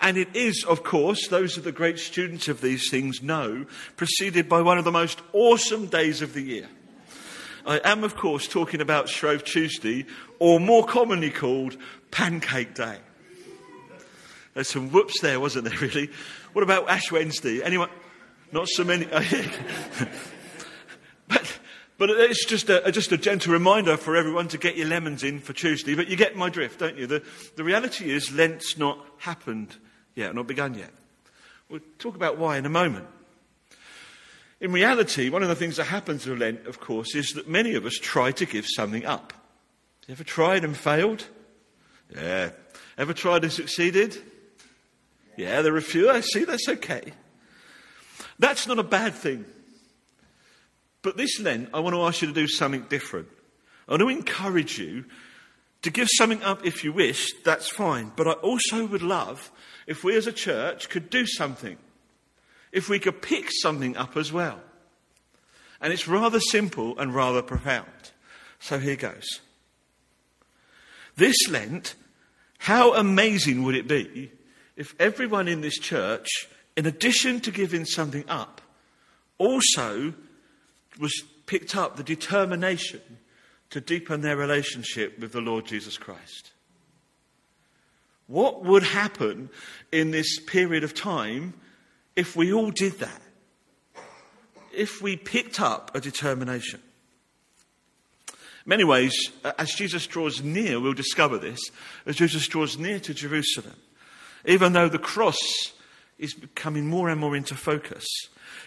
[0.00, 4.48] And it is, of course, those of the great students of these things know, preceded
[4.48, 6.68] by one of the most awesome days of the year.
[7.64, 10.04] I am, of course, talking about Shrove Tuesday,
[10.40, 11.76] or more commonly called
[12.10, 12.98] Pancake Day.
[14.56, 16.10] There's some whoops there, wasn't there, really?
[16.54, 17.62] What about Ash Wednesday?
[17.62, 17.90] Anyone?
[18.52, 19.04] Not so many.
[21.28, 21.58] but
[21.98, 25.40] but it's just a, just a gentle reminder for everyone to get your lemons in
[25.40, 25.94] for Tuesday.
[25.94, 27.06] But you get my drift, don't you?
[27.06, 27.22] The,
[27.56, 29.76] the reality is Lent's not happened
[30.14, 30.90] yet, not begun yet.
[31.68, 33.08] We'll talk about why in a moment.
[34.62, 37.74] In reality, one of the things that happens with Lent, of course, is that many
[37.74, 39.34] of us try to give something up.
[40.08, 41.26] You ever tried and failed?
[42.14, 42.52] Yeah.
[42.96, 44.16] Ever tried and succeeded?
[45.36, 46.10] Yeah, there are a few.
[46.10, 47.12] I see, that's okay.
[48.38, 49.44] That's not a bad thing.
[51.02, 53.28] But this Lent, I want to ask you to do something different.
[53.86, 55.04] I want to encourage you
[55.82, 58.10] to give something up if you wish, that's fine.
[58.16, 59.52] But I also would love
[59.86, 61.76] if we as a church could do something.
[62.72, 64.60] If we could pick something up as well.
[65.80, 67.86] And it's rather simple and rather profound.
[68.58, 69.40] So here goes.
[71.14, 71.94] This Lent,
[72.58, 74.32] how amazing would it be
[74.76, 76.26] if everyone in this church,
[76.76, 78.60] in addition to giving something up,
[79.38, 80.14] also
[80.98, 81.12] was
[81.46, 83.00] picked up the determination
[83.70, 86.52] to deepen their relationship with the Lord Jesus Christ.
[88.26, 89.50] What would happen
[89.92, 91.54] in this period of time
[92.16, 93.22] if we all did that?
[94.72, 96.80] If we picked up a determination?
[98.28, 98.34] In
[98.70, 99.14] many ways,
[99.58, 101.60] as Jesus draws near, we'll discover this,
[102.04, 103.76] as Jesus draws near to Jerusalem,
[104.46, 105.38] even though the cross
[106.18, 108.06] is becoming more and more into focus,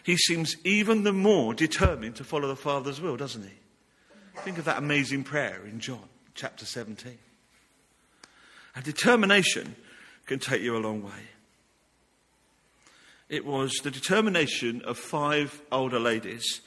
[0.03, 4.39] he seems even the more determined to follow the Father's will, doesn't he?
[4.41, 7.17] Think of that amazing prayer in John chapter 17.
[8.75, 9.75] And determination
[10.25, 11.27] can take you a long way.
[13.27, 16.61] It was the determination of five older ladies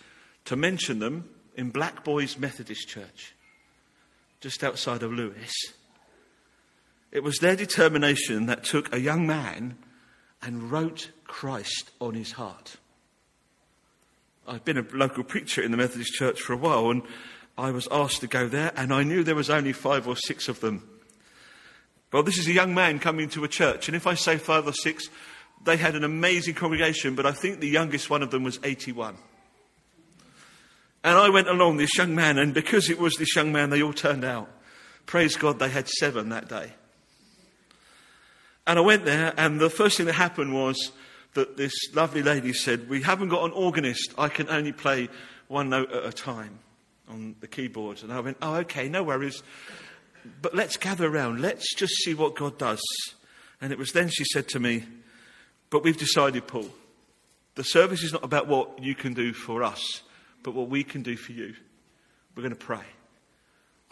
[0.45, 3.35] to mention them in Blackboys Methodist Church,
[4.41, 5.53] just outside of Lewes.
[7.13, 9.77] It was their determination that took a young man
[10.41, 12.77] and wrote Christ on his heart.
[14.49, 17.03] I've been a local preacher in the Methodist Church for a while, and
[17.57, 20.49] I was asked to go there, and I knew there was only five or six
[20.49, 20.89] of them.
[22.13, 24.67] Well, this is a young man coming to a church, and if I say five
[24.67, 25.09] or six,
[25.65, 29.17] they had an amazing congregation, but I think the youngest one of them was 81.
[31.05, 33.83] And I went along this young man, and because it was this young man, they
[33.83, 34.49] all turned out.
[35.07, 36.73] Praise God, they had seven that day.
[38.67, 40.93] And I went there, and the first thing that happened was
[41.35, 44.15] that this lovely lady said, We haven't got an organist.
[44.19, 45.09] I can only play
[45.49, 46.59] one note at a time
[47.09, 48.03] on the keyboard.
[48.03, 49.43] And I went, Oh, okay, no worries.
[50.41, 51.41] But let's gather around.
[51.41, 52.83] Let's just see what God does.
[53.61, 54.85] And it was then she said to me,
[55.71, 56.69] But we've decided, Paul,
[57.55, 60.03] the service is not about what you can do for us,
[60.43, 61.55] but what we can do for you.
[62.35, 62.85] We're going to pray.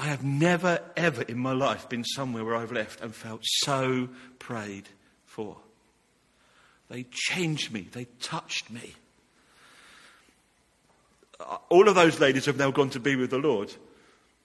[0.00, 4.08] I have never, ever in my life been somewhere where I've left and felt so
[4.38, 4.88] prayed
[5.26, 5.58] for.
[6.88, 8.94] They changed me, they touched me.
[11.38, 13.74] Uh, all of those ladies have now gone to be with the Lord.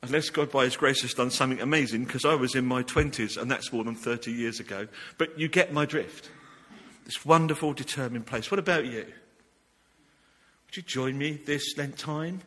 [0.04, 3.42] Unless God, by His grace, has done something amazing, because I was in my 20s
[3.42, 4.90] and that's more than 30 years ago.
[5.18, 6.30] But you get my drift.
[7.06, 8.52] This wonderful, determined place.
[8.52, 9.06] What about you?
[10.66, 12.42] Would you join me this Lent time?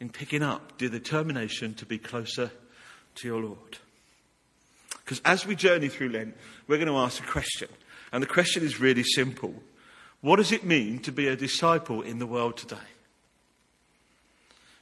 [0.00, 2.50] In picking up the determination to be closer
[3.16, 3.78] to your Lord.
[5.04, 6.36] Because as we journey through Lent,
[6.66, 7.68] we're going to ask a question.
[8.12, 9.54] And the question is really simple
[10.20, 12.76] What does it mean to be a disciple in the world today?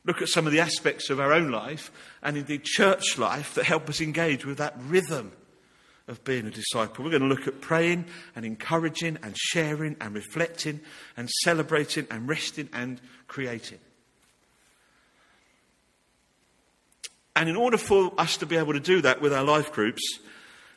[0.05, 1.91] Look at some of the aspects of our own life
[2.23, 5.33] and indeed church life that help us engage with that rhythm
[6.07, 7.05] of being a disciple.
[7.05, 10.81] We're going to look at praying and encouraging and sharing and reflecting
[11.17, 13.81] and celebrating and resting and creating.
[17.39, 20.03] And in order for us to be able to do that with our life groups,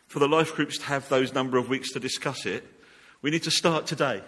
[0.05, 2.63] for the life groups to have those number of weeks to discuss it,
[3.23, 4.21] we need to start today.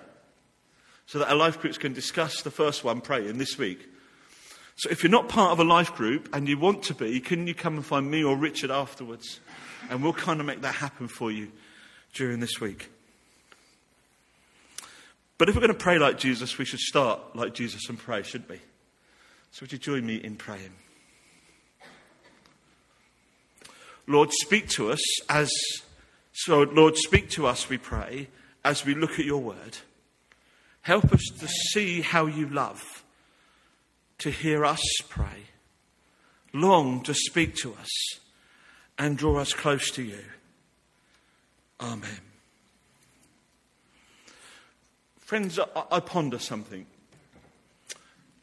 [1.06, 3.88] So that our life groups can discuss the first one praying this week.
[4.78, 7.46] So if you're not part of a life group and you want to be, can
[7.46, 9.40] you come and find me or Richard afterwards?
[9.92, 11.52] And we'll kind of make that happen for you
[12.16, 12.90] during this week.
[15.38, 18.24] But if we're going to pray like Jesus, we should start like Jesus and pray,
[18.24, 18.60] shouldn't we?
[19.52, 20.72] So would you join me in praying?
[24.08, 25.52] Lord, speak to us as,
[26.34, 28.28] so Lord, speak to us, we pray,
[28.64, 29.78] as we look at your word.
[30.82, 33.04] Help us to see how you love,
[34.20, 35.48] to hear us pray,
[36.54, 37.90] long to speak to us,
[38.98, 40.24] and draw us close to you.
[41.80, 42.20] Amen.
[45.20, 46.86] Friends, I, I ponder something.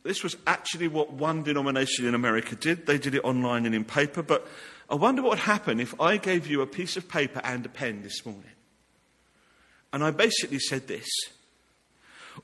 [0.03, 2.87] This was actually what one denomination in America did.
[2.87, 4.49] They did it online and in paper, but
[4.91, 7.69] I wonder what would happen if I gave you a piece of paper and a
[7.69, 8.51] pen this morning.
[9.93, 11.09] And I basically said this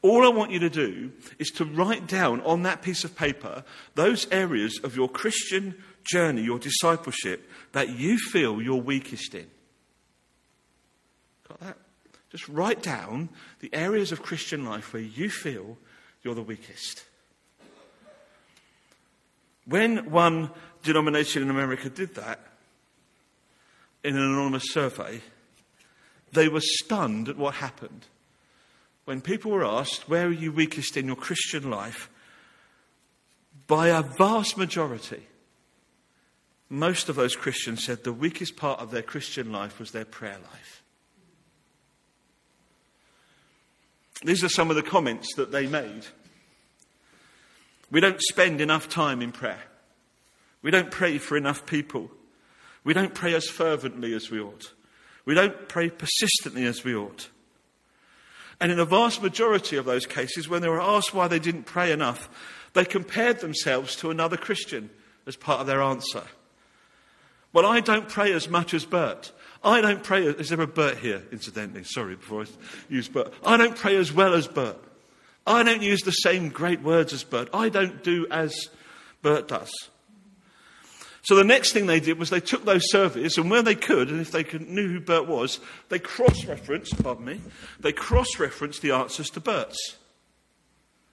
[0.01, 3.65] All I want you to do is to write down on that piece of paper
[3.97, 9.49] those areas of your Christian journey, your discipleship, that you feel you're weakest in.
[11.49, 11.77] Got that?
[12.31, 13.29] Just write down
[13.61, 15.79] the areas of Christian life where you feel
[16.23, 17.05] you're the weakest.
[19.65, 20.51] When one
[20.87, 22.41] denomination in America did that
[24.03, 25.21] in an anonymous survey,
[26.33, 28.07] they were stunned at what happened.
[29.05, 32.09] When people were asked, Where are you weakest in your Christian life?
[33.67, 35.23] by a vast majority,
[36.69, 40.39] most of those Christians said the weakest part of their Christian life was their prayer
[40.53, 40.83] life.
[44.25, 46.07] These are some of the comments that they made.
[47.91, 49.63] We don't spend enough time in prayer.
[50.67, 52.11] We don't pray for enough people.
[52.83, 54.73] We don't pray as fervently as we ought.
[55.25, 57.29] We don't pray persistently as we ought.
[58.61, 61.67] And in a vast majority of those cases, when they were asked why they didn't
[61.67, 62.29] pray enough,
[62.73, 64.91] they compared themselves to another Christian
[65.25, 66.25] as part of their answer.
[67.53, 69.31] Well, I don't pray as much as Bert.
[69.63, 70.25] I don't pray.
[70.25, 71.85] Is there a Bert here, incidentally?
[71.85, 72.47] Sorry, before I
[72.89, 73.33] use Bert.
[73.45, 74.79] I don't pray as well as Bert.
[75.47, 77.51] I don't use the same great words as Bert.
[77.55, 78.69] I don't do as
[79.23, 79.71] Bert does.
[81.27, 84.11] So the next thing they did was they took those surveys, and where they could,
[84.11, 85.59] and if they could, knew who Bert was,
[85.89, 87.41] they cross-referenced, pardon me,
[87.81, 89.97] they cross-referenced the answers to Bert's.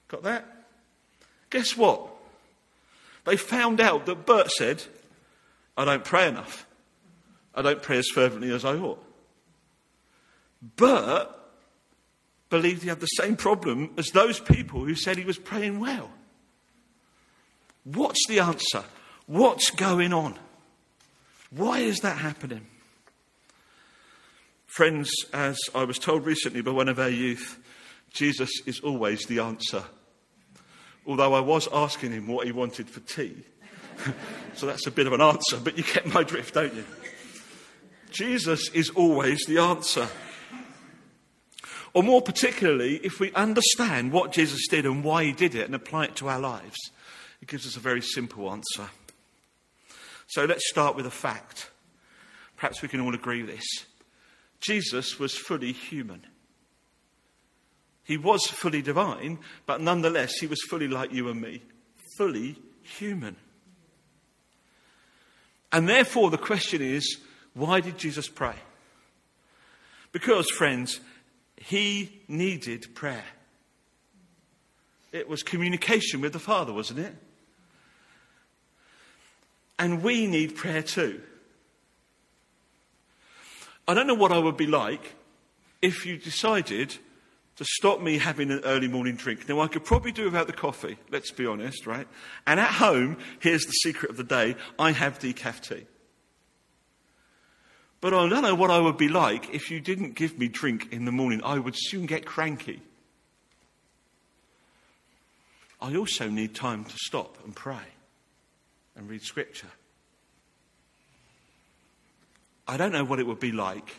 [0.10, 0.46] Got that?
[1.50, 2.12] Guess what?
[3.26, 4.84] They found out that Bert said,
[5.76, 6.68] I don't pray enough.
[7.56, 9.04] I don't pray as fervently as I ought.
[10.62, 11.28] Bert
[12.52, 16.12] believed he had the same problem as those people who said he was praying well.
[17.84, 18.84] What's the answer?
[19.26, 20.38] What's going on?
[21.50, 22.68] Why is that happening?
[24.66, 27.60] Friends, as I was told recently by one of our youth,
[28.12, 29.84] Jesus is always the answer.
[31.06, 33.36] Although I was asking him what he wanted for tea.
[34.56, 36.86] so that's a bit of an answer, but you get my drift, don't you?
[38.12, 40.08] Jesus is always the answer.
[41.94, 45.76] Or more particularly, if we understand what Jesus did and why he did it and
[45.76, 46.78] apply it to our lives,
[47.42, 48.90] it gives us a very simple answer.
[50.34, 51.70] So let's start with a fact.
[52.58, 53.86] Perhaps we can all agree with this.
[54.62, 56.26] Jesus was fully human.
[58.04, 61.62] He was fully divine, but nonetheless, he was fully like you and me,
[62.18, 63.36] fully human.
[65.72, 67.20] And therefore, the question is
[67.54, 68.56] why did Jesus pray?
[70.12, 71.00] Because, friends,
[71.58, 73.26] he needed prayer.
[75.12, 77.14] It was communication with the Father, wasn't it?
[79.80, 81.22] And we need prayer too.
[83.88, 85.16] I don't know what I would be like
[85.82, 86.96] if you decided
[87.58, 89.48] to stop me having an early morning drink.
[89.48, 92.08] Now, I could probably do without the coffee, let's be honest, right?
[92.48, 95.86] And at home, here's the secret of the day I have decaf tea.
[98.02, 100.92] But I don't know what I would be like if you didn't give me drink
[100.92, 101.42] in the morning.
[101.44, 102.82] I would soon get cranky.
[105.80, 107.93] I also need time to stop and pray
[108.96, 109.72] and read scripture.
[112.68, 113.96] I don't know what it would be like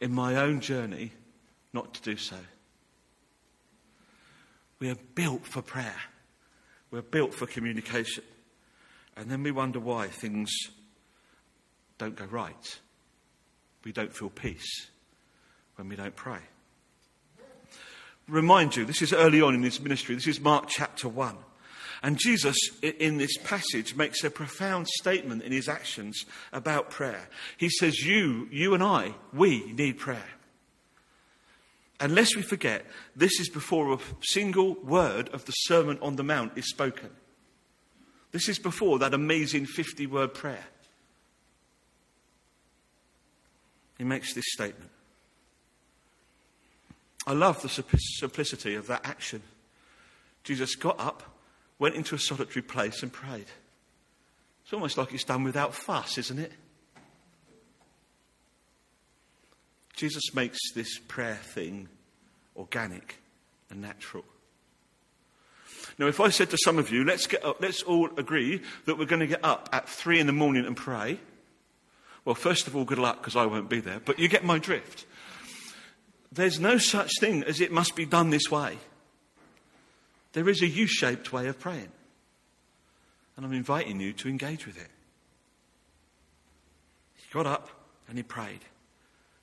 [0.00, 1.12] in my own journey
[1.72, 2.36] not to do so.
[4.78, 5.96] We are built for prayer.
[6.90, 8.24] We're built for communication.
[9.16, 10.50] And then we wonder why things
[11.98, 12.78] don't go right.
[13.84, 14.88] We don't feel peace
[15.76, 16.40] when we don't pray.
[18.28, 20.14] Remind you, this is early on in his ministry.
[20.14, 21.36] This is Mark chapter 1.
[22.02, 27.28] And Jesus, in this passage, makes a profound statement in his actions about prayer.
[27.56, 30.28] He says, You, you and I, we need prayer.
[32.00, 32.84] Unless we forget,
[33.14, 37.10] this is before a single word of the Sermon on the Mount is spoken.
[38.32, 40.64] This is before that amazing 50 word prayer.
[43.98, 44.90] He makes this statement.
[47.24, 49.42] I love the simplicity of that action.
[50.42, 51.22] Jesus got up,
[51.82, 53.46] went into a solitary place, and prayed.
[54.62, 56.52] It's almost like it's done without fuss, isn't it?
[59.96, 61.88] Jesus makes this prayer thing
[62.56, 63.18] organic
[63.68, 64.24] and natural.
[65.98, 68.96] Now, if I said to some of you, let's, get up, let's all agree that
[68.96, 71.18] we're going to get up at three in the morning and pray,
[72.24, 74.60] well, first of all, good luck because I won't be there, but you get my
[74.60, 75.04] drift.
[76.30, 78.78] There's no such thing as it must be done this way.
[80.32, 81.92] There is a U shaped way of praying.
[83.36, 84.90] And I'm inviting you to engage with it.
[87.16, 87.68] He got up
[88.08, 88.60] and he prayed.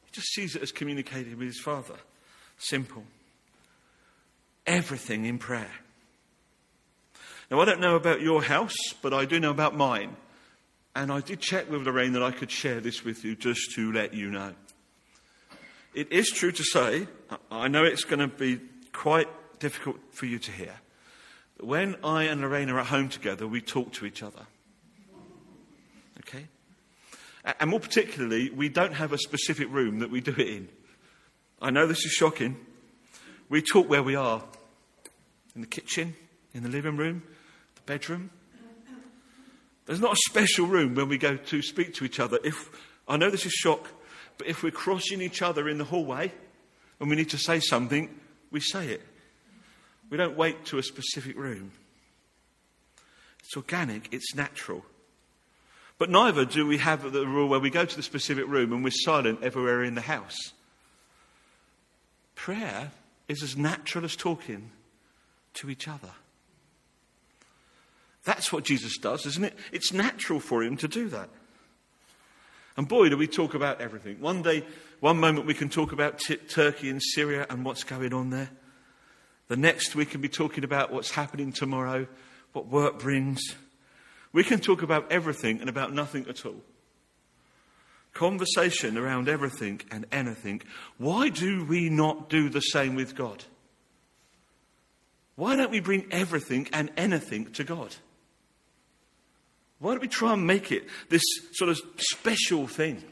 [0.06, 1.96] He just sees it as communicating with his Father.
[2.58, 3.04] Simple.
[4.68, 5.72] Everything in prayer.
[7.50, 10.16] Now, I don't know about your house, but I do know about mine.
[10.96, 13.92] And I did check with Lorraine that I could share this with you just to
[13.92, 14.54] let you know.
[15.94, 17.08] It is true to say,
[17.50, 18.60] I know it's going to be
[18.94, 19.28] quite
[19.60, 20.76] difficult for you to hear,
[21.57, 24.45] that when I and Lorraine are at home together, we talk to each other.
[26.20, 26.47] Okay?
[27.60, 30.70] And more particularly, we don't have a specific room that we do it in.
[31.62, 32.57] I know this is shocking.
[33.49, 34.43] We talk where we are
[35.55, 36.16] in the kitchen,
[36.53, 37.24] in the living room,
[37.76, 38.30] the bedroom.
[39.86, 42.38] There's not a special room when we go to speak to each other.
[42.43, 42.70] If
[43.07, 43.89] I know this is shock,
[44.38, 46.32] but if we're crossing each other in the hallway
[46.99, 48.20] and we need to say something,
[48.51, 49.01] we say it.
[50.10, 51.72] We don't wait to a specific room.
[53.39, 54.86] It's organic, it's natural.
[55.97, 58.84] But neither do we have the rule where we go to the specific room and
[58.84, 60.38] we're silent everywhere in the house.
[62.36, 62.91] Prayer
[63.28, 64.72] is as natural as talking
[65.55, 66.12] to each other.
[68.24, 69.57] That's what Jesus does, isn't it?
[69.72, 71.30] It's natural for him to do that.
[72.78, 74.22] And boy, do we talk about everything.
[74.22, 74.64] One day,
[75.01, 78.49] one moment we can talk about t- Turkey and Syria and what's going on there.
[79.50, 82.08] The next, we can be talking about what's happening tomorrow,
[82.54, 83.41] what work brings.
[84.32, 86.62] We can talk about everything and about nothing at all.
[88.14, 90.62] Conversation around everything and anything.
[91.00, 93.43] Why do we not do the same with God?
[95.36, 97.95] Why don't we bring everything and anything to God?
[99.80, 101.24] Why don't we try and make it this
[101.54, 103.04] sort of special thing?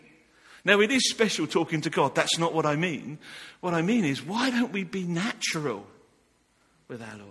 [0.64, 2.14] Now, it is special talking to God.
[2.14, 3.18] That's not what I mean.
[3.62, 5.88] What I mean is, why don't we be natural
[6.88, 7.30] with our Lord?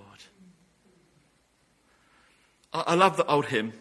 [2.72, 3.72] I, I love the old hymn.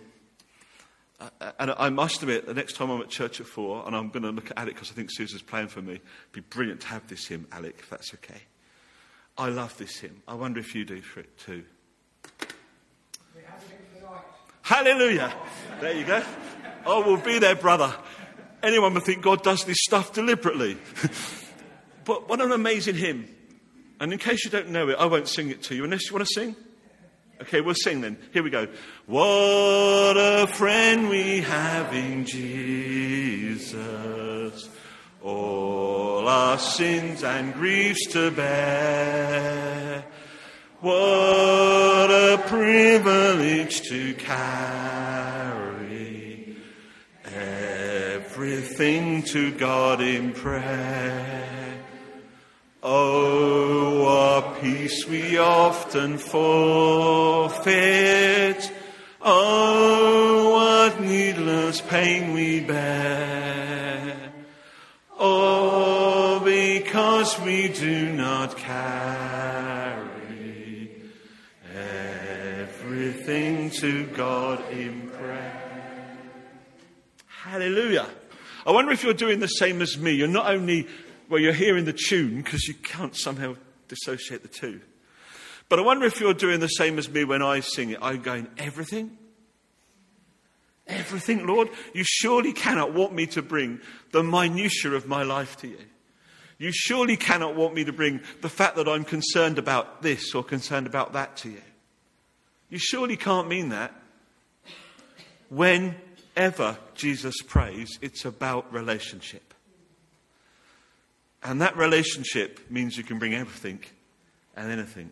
[1.20, 4.10] Uh, and I must admit, the next time I'm at church at four, and I'm
[4.10, 6.02] going to look at Alec because I think Susan's playing for me, it'd
[6.34, 8.42] be brilliant to have this hymn, Alec, if that's okay.
[9.38, 10.22] I love this hymn.
[10.28, 11.64] I wonder if you do for it too.
[14.62, 15.34] Hallelujah.
[15.80, 16.24] There you go.
[16.86, 17.94] Oh, we'll be there, brother.
[18.64, 20.78] Anyone would think God does this stuff deliberately.
[22.06, 23.35] but what an amazing hymn.
[24.00, 26.14] And in case you don't know it, I won't sing it to you unless you
[26.14, 26.56] want to sing.
[27.42, 28.18] Okay, we'll sing then.
[28.32, 28.68] Here we go.
[29.08, 33.80] What a friend we have in Jesus.
[35.22, 40.06] All our sins and griefs to bear.
[40.80, 45.16] What a privilege to carry
[47.26, 51.55] everything to God in prayer.
[52.88, 57.66] Oh, what peace we often forfeit.
[59.24, 64.32] Oh, what needless pain we bear.
[65.18, 68.92] Oh, because we do not carry
[71.74, 76.18] everything to God in prayer.
[77.26, 78.06] Hallelujah.
[78.68, 80.12] I wonder if you're doing the same as me.
[80.12, 80.88] You're not only,
[81.30, 83.56] well, you're hearing the tune because you can't somehow
[83.88, 84.82] dissociate the two.
[85.70, 88.00] But I wonder if you're doing the same as me when I sing it.
[88.02, 89.18] I'm going, everything?
[90.88, 91.70] Everything, Lord?
[91.94, 95.80] You surely cannot want me to bring the minutiae of my life to you.
[96.58, 100.44] You surely cannot want me to bring the fact that I'm concerned about this or
[100.44, 101.62] concerned about that to you.
[102.70, 103.94] You surely can't mean that.
[105.50, 109.55] Whenever Jesus prays, it's about relationship.
[111.46, 113.80] And that relationship means you can bring everything
[114.56, 115.12] and anything.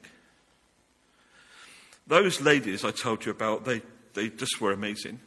[2.07, 3.83] Those ladies I told you about, they,
[4.15, 5.19] they just were amazing.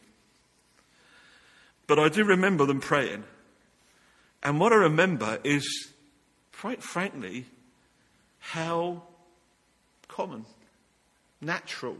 [1.86, 3.22] But I do remember them praying.
[4.42, 5.92] And what I remember is,
[6.58, 7.46] quite frankly,
[8.40, 9.02] how
[10.08, 10.44] common,
[11.40, 11.98] natural,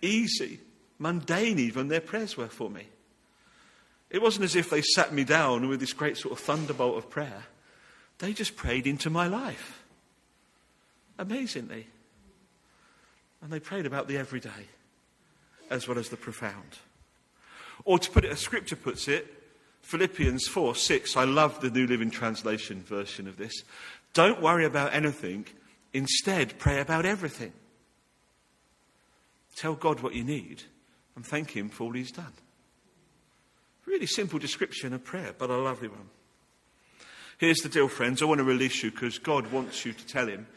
[0.00, 0.60] easy,
[1.00, 2.84] mundane even their prayers were for me.
[4.10, 7.10] It wasn't as if they sat me down with this great sort of thunderbolt of
[7.10, 7.42] prayer.
[8.18, 9.82] They just prayed into my life.
[11.18, 11.86] Amazingly.
[13.42, 14.66] And they prayed about the everyday
[15.70, 16.78] as well as the profound.
[17.84, 19.34] Or to put it as scripture puts it,
[19.82, 23.62] Philippians 4 6, I love the New Living Translation version of this.
[24.12, 25.46] Don't worry about anything,
[25.92, 27.52] instead, pray about everything.
[29.56, 30.62] Tell God what you need
[31.16, 32.32] and thank Him for all He's done.
[33.86, 36.10] Really simple description of prayer, but a lovely one.
[37.38, 38.20] Here's the deal, friends.
[38.20, 40.48] I want to release you because God wants you to tell Him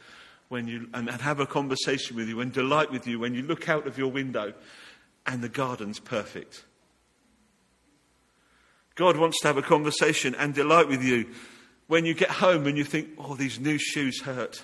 [0.49, 3.69] when you, and have a conversation with you and delight with you when you look
[3.69, 4.53] out of your window
[5.25, 6.65] and the garden's perfect.
[8.95, 11.29] God wants to have a conversation and delight with you
[11.87, 14.63] when you get home and you think, oh, these new shoes hurt.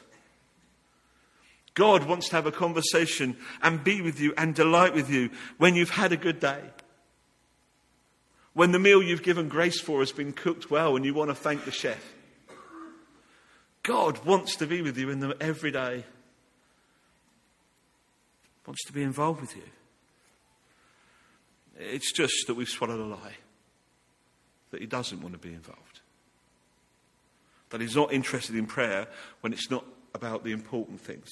[1.76, 5.76] God wants to have a conversation and be with you and delight with you when
[5.76, 6.61] you've had a good day.
[8.57, 11.35] When the meal you've given grace for has been cooked well and you want to
[11.35, 12.03] thank the chef.
[13.83, 16.03] God wants to be with you in the everyday.
[18.65, 19.61] Wants to be involved with you.
[21.77, 23.35] It's just that we've swallowed a lie
[24.71, 25.99] that he doesn't want to be involved.
[27.69, 29.05] That he's not interested in prayer
[29.41, 29.85] when it's not
[30.15, 31.29] about the important things.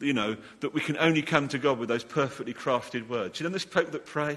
[0.00, 3.40] You know, that we can only come to God with those perfectly crafted words.
[3.40, 4.36] You know this folk that pray?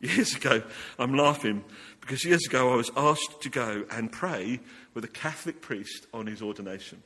[0.00, 0.62] Years ago,
[0.98, 1.64] I'm laughing
[2.00, 4.60] because years ago I was asked to go and pray
[4.94, 7.02] with a Catholic priest on his ordination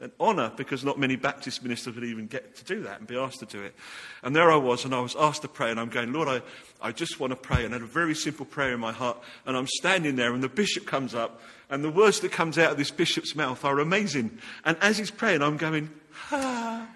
[0.00, 3.16] an honour because not many Baptist ministers would even get to do that and be
[3.16, 3.74] asked to do it.
[4.22, 6.40] And there I was, and I was asked to pray, and I'm going, Lord, I,
[6.80, 7.64] I just want to pray.
[7.64, 10.42] And I had a very simple prayer in my heart, and I'm standing there, and
[10.42, 13.80] the bishop comes up, and the words that comes out of this bishop's mouth are
[13.80, 14.38] amazing.
[14.64, 15.90] And as he's praying, I'm going,
[16.30, 16.86] ah.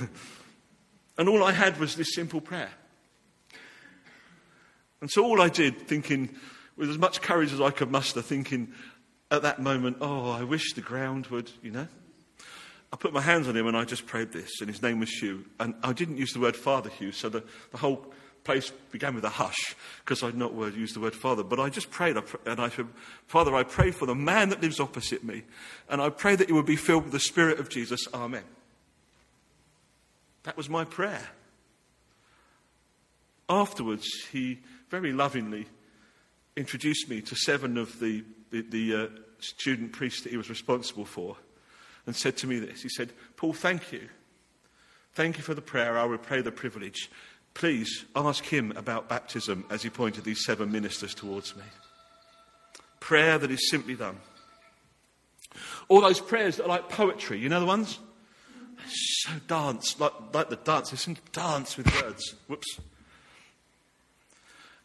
[1.18, 2.70] and all I had was this simple prayer.
[5.06, 6.34] And so all I did, thinking,
[6.76, 8.72] with as much courage as I could muster, thinking
[9.30, 11.86] at that moment, oh, I wish the ground would, you know.
[12.92, 15.10] I put my hands on him and I just prayed this, and his name was
[15.10, 15.44] Hugh.
[15.60, 19.22] And I didn't use the word Father Hugh, so the, the whole place began with
[19.22, 21.44] a hush because I'd not word, used the word Father.
[21.44, 22.88] But I just prayed, and I said,
[23.28, 25.44] Father, I pray for the man that lives opposite me,
[25.88, 28.00] and I pray that he would be filled with the Spirit of Jesus.
[28.12, 28.42] Amen.
[30.42, 31.28] That was my prayer.
[33.48, 34.58] Afterwards, he
[34.90, 35.66] very lovingly
[36.56, 39.06] introduced me to seven of the, the, the uh,
[39.38, 41.36] student priests that he was responsible for
[42.06, 42.82] and said to me this.
[42.82, 44.08] He said, Paul, thank you.
[45.14, 45.98] Thank you for the prayer.
[45.98, 47.10] I will pray the privilege.
[47.54, 51.62] Please ask him about baptism as he pointed these seven ministers towards me.
[53.00, 54.18] Prayer that is simply done.
[55.88, 57.98] All those prayers that are like poetry, you know the ones?
[58.88, 60.90] So dance, like, like the dance.
[60.90, 62.34] To dance with words.
[62.46, 62.78] Whoops.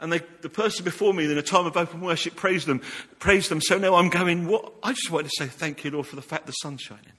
[0.02, 2.82] And they, the person before me in a time of open worship praised them,
[3.20, 3.62] praised them.
[3.62, 4.74] So now I'm going, what?
[4.82, 7.14] I just wanted to say thank you, Lord, for the fact the sun's shining.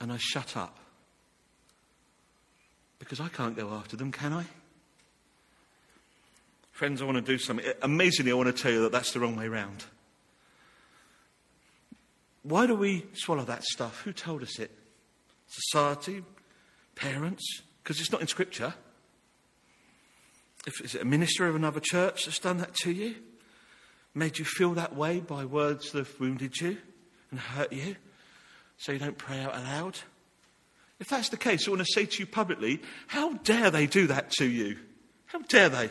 [0.00, 0.78] and I shut up.
[2.98, 4.44] Because I can't go after them, can I?
[6.72, 7.66] Friends, I want to do something.
[7.82, 9.84] Amazingly, I want to tell you that that's the wrong way round.
[12.42, 14.02] Why do we swallow that stuff?
[14.02, 14.70] Who told us it?
[15.48, 16.22] Society?
[16.94, 17.62] Parents?
[17.82, 18.74] Because it's not in Scripture.
[20.68, 23.14] If, is it a minister of another church that's done that to you?
[24.14, 26.76] Made you feel that way by words that have wounded you
[27.30, 27.96] and hurt you?
[28.76, 29.98] So you don't pray out aloud?
[31.00, 34.08] If that's the case, I want to say to you publicly, how dare they do
[34.08, 34.76] that to you?
[35.24, 35.90] How dare they?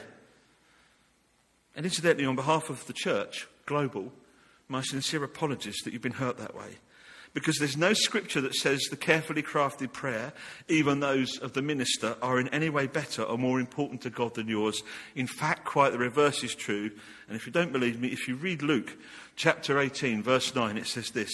[1.76, 4.14] And incidentally, on behalf of the church, global,
[4.68, 6.78] my sincere apologies that you've been hurt that way.
[7.38, 10.34] Because there's no scripture that says the carefully crafted prayer,
[10.68, 14.34] even those of the minister, are in any way better or more important to God
[14.34, 14.82] than yours.
[15.14, 16.90] In fact, quite the reverse is true.
[17.28, 18.98] And if you don't believe me, if you read Luke
[19.36, 21.32] chapter 18, verse 9, it says this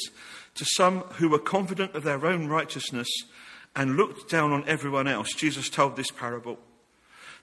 [0.55, 3.07] To some who were confident of their own righteousness
[3.73, 6.59] and looked down on everyone else, Jesus told this parable.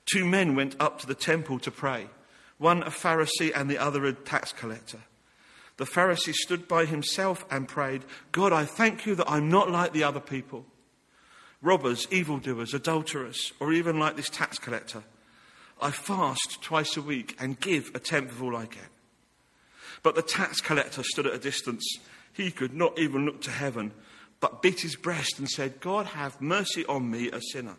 [0.04, 2.10] Two men went up to the temple to pray,
[2.58, 5.00] one a Pharisee and the other a tax collector.
[5.80, 9.94] The Pharisee stood by himself and prayed, God, I thank you that I'm not like
[9.94, 10.66] the other people
[11.62, 15.02] robbers, evildoers, adulterers, or even like this tax collector.
[15.80, 18.90] I fast twice a week and give a tenth of all I get.
[20.02, 21.82] But the tax collector stood at a distance.
[22.34, 23.92] He could not even look to heaven,
[24.38, 27.76] but beat his breast and said, God, have mercy on me, a sinner.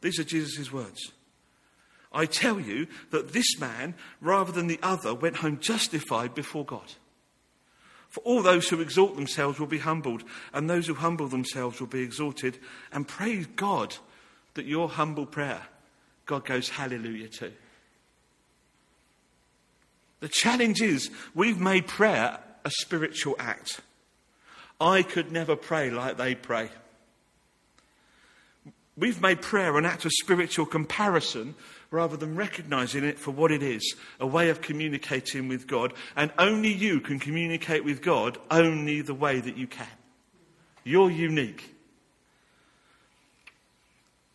[0.00, 1.12] These are Jesus' words.
[2.14, 6.92] I tell you that this man, rather than the other, went home justified before God.
[8.08, 11.88] For all those who exalt themselves will be humbled, and those who humble themselves will
[11.88, 12.58] be exalted.
[12.92, 13.96] And praise God
[14.54, 15.62] that your humble prayer,
[16.24, 17.52] God goes hallelujah to.
[20.20, 23.80] The challenge is we've made prayer a spiritual act.
[24.80, 26.70] I could never pray like they pray.
[28.96, 31.56] We've made prayer an act of spiritual comparison
[31.94, 35.94] rather than recognizing it for what it is a way of communicating with God.
[36.16, 39.86] And only you can communicate with God only the way that you can.
[40.82, 41.74] You're unique.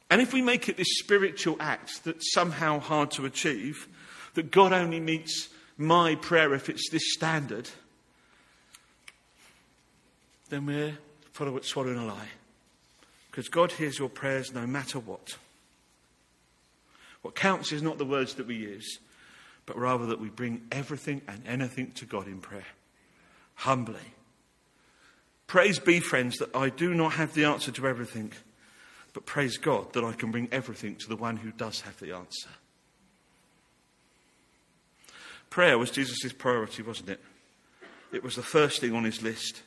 [0.10, 3.88] And if we make it this spiritual act that's somehow hard to achieve,
[4.34, 7.70] that God only meets my prayer if it's this standard,
[10.50, 10.98] then we're
[11.62, 12.30] swallowing a lie.
[13.30, 15.38] Because God hears your prayers no matter what.
[17.22, 19.00] What counts is not the words that we use,
[19.66, 22.66] but rather that we bring everything and anything to God in prayer,
[23.56, 24.16] humbly.
[25.48, 28.32] Praise be, friends, that I do not have the answer to everything,
[29.14, 32.16] but praise God that I can bring everything to the one who does have the
[32.16, 32.50] answer.
[35.50, 37.20] Prayer was Jesus' priority, wasn't it?
[38.12, 39.62] It was the first thing on his list.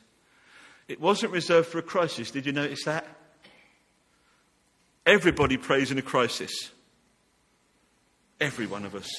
[0.87, 2.31] It wasn't reserved for a crisis.
[2.31, 3.05] Did you notice that?
[5.05, 6.71] Everybody prays in a crisis.
[8.39, 9.09] Every one of us.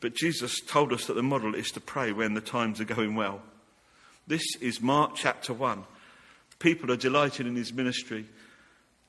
[0.00, 3.14] But Jesus told us that the model is to pray when the times are going
[3.14, 3.40] well.
[4.26, 5.84] This is Mark chapter 1.
[6.58, 8.26] People are delighted in his ministry.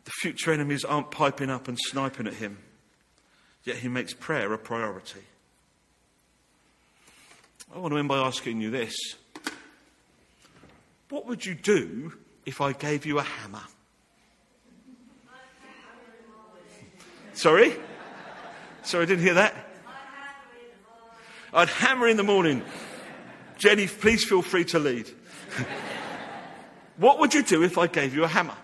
[0.05, 2.57] The future enemies aren't piping up and sniping at him.
[3.63, 5.21] Yet he makes prayer a priority.
[7.73, 8.95] I want to end by asking you this
[11.09, 12.13] What would you do
[12.45, 13.63] if I gave you a hammer?
[17.33, 17.73] Sorry?
[18.83, 19.55] Sorry, I didn't hear that.
[21.53, 22.63] I'd hammer in the morning.
[23.57, 25.09] Jenny, please feel free to lead.
[26.97, 28.55] what would you do if I gave you a hammer?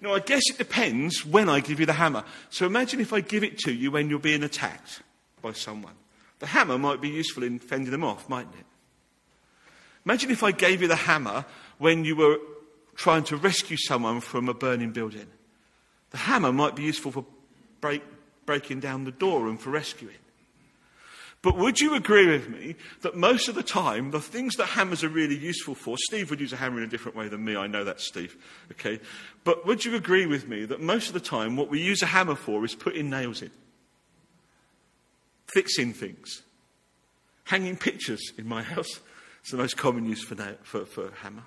[0.00, 2.24] Now, I guess it depends when I give you the hammer.
[2.50, 5.02] So imagine if I give it to you when you're being attacked
[5.40, 5.94] by someone.
[6.40, 8.66] The hammer might be useful in fending them off, mightn't it?
[10.04, 11.46] Imagine if I gave you the hammer
[11.78, 12.38] when you were
[12.94, 15.26] trying to rescue someone from a burning building.
[16.10, 17.24] The hammer might be useful for
[17.80, 18.02] break,
[18.46, 20.16] breaking down the door and for rescuing.
[21.44, 25.04] But would you agree with me that most of the time, the things that hammers
[25.04, 27.54] are really useful for, Steve would use a hammer in a different way than me,
[27.54, 28.34] I know that, Steve,
[28.72, 28.98] okay?
[29.44, 32.06] But would you agree with me that most of the time, what we use a
[32.06, 33.50] hammer for is putting nails in,
[35.48, 36.40] fixing things,
[37.44, 39.00] hanging pictures in my house?
[39.42, 41.44] It's the most common use for, nail, for, for hammer.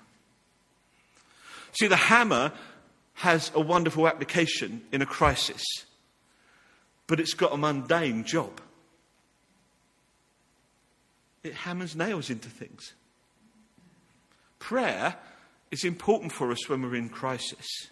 [1.72, 2.52] See, the hammer
[3.14, 5.64] has a wonderful application in a crisis
[7.08, 8.60] but it's got a mundane job.
[11.42, 12.92] It hammers nails into things.
[14.60, 15.16] Prayer
[15.70, 17.88] is important for us when we're in crisis,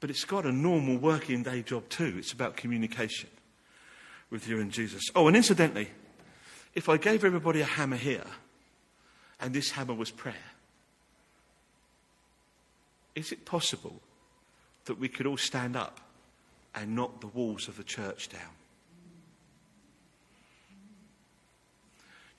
[0.00, 2.14] but it's got a normal working day job too.
[2.18, 3.30] It's about communication
[4.30, 5.04] with you and Jesus.
[5.16, 5.88] Oh, and incidentally,
[6.74, 8.26] if I gave everybody a hammer here,
[9.40, 10.34] and this hammer was prayer,
[13.14, 14.00] is it possible
[14.84, 16.00] that we could all stand up
[16.74, 18.40] and knock the walls of the church down?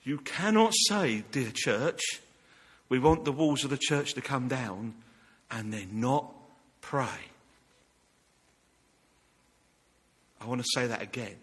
[0.02, 2.00] You cannot say, dear church,
[2.88, 4.94] we want the walls of the church to come down
[5.50, 6.32] and then not
[6.80, 7.08] pray.
[10.40, 11.36] I want to say that again.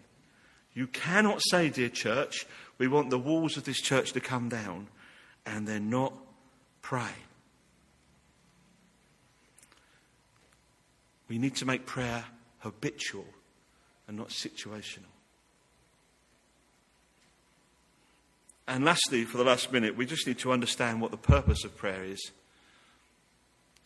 [0.72, 2.46] You cannot say, dear church,
[2.78, 4.88] we want the walls of this church to come down
[5.44, 6.14] and then not
[6.80, 7.12] pray.
[11.28, 12.24] We need to make prayer
[12.64, 13.26] habitual
[14.08, 15.12] and not situational.
[18.66, 21.76] And lastly, for the last minute, we just need to understand what the purpose of
[21.76, 22.32] prayer is.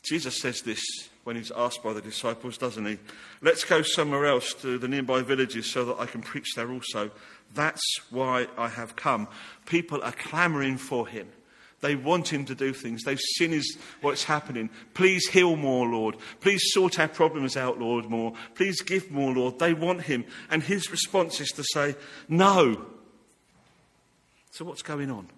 [0.05, 0.81] Jesus says this
[1.25, 2.99] when he's asked by the disciples, doesn't he?
[3.43, 7.11] Let's go somewhere else to the nearby villages so that I can preach there also.
[7.55, 9.27] That's why I have come.
[9.67, 11.29] People are clamoring for him.
[11.81, 13.05] They want him to do things.
[13.05, 14.69] They've seen his, what's happening.
[14.95, 16.17] Please heal more, Lord.
[16.41, 18.33] Please sort our problems out, Lord, more.
[18.57, 19.59] Please give more, Lord.
[19.59, 20.25] They want him.
[20.51, 21.95] And his response is to say,
[22.29, 22.85] No.
[24.51, 25.29] So, what's going on?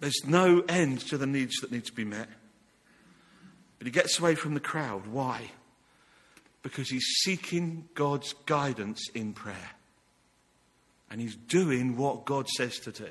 [0.00, 2.28] There's no end to the needs that need to be met.
[3.78, 5.06] But he gets away from the crowd.
[5.06, 5.50] Why?
[6.62, 9.70] Because he's seeking God's guidance in prayer.
[11.10, 13.10] And he's doing what God says to do.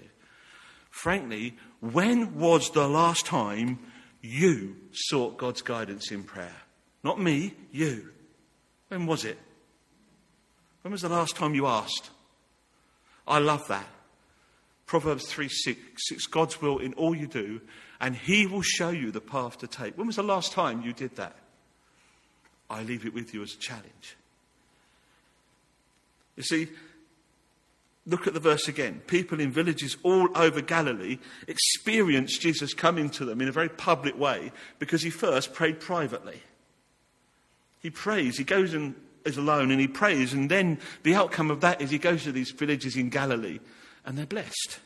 [0.90, 3.80] Frankly, when was the last time
[4.22, 6.56] you sought God's guidance in prayer?
[7.04, 8.10] Not me, you.
[8.90, 9.38] When was it?
[10.82, 12.10] When was the last time you asked?
[13.28, 13.88] I love that.
[14.86, 15.80] Proverbs 3 6,
[16.12, 17.62] it's God's will in all you do,
[18.00, 19.98] and He will show you the path to take.
[19.98, 21.36] When was the last time you did that?
[22.70, 24.18] I leave it with you as a challenge.
[26.36, 26.68] You see,
[28.06, 29.02] look at the verse again.
[29.08, 34.18] People in villages all over Galilee experienced Jesus coming to them in a very public
[34.18, 36.42] way because he first prayed privately.
[37.82, 38.96] He prays, he goes and
[39.26, 42.32] is alone and he prays, and then the outcome of that is he goes to
[42.32, 43.60] these villages in Galilee
[44.06, 44.80] and they're blessed.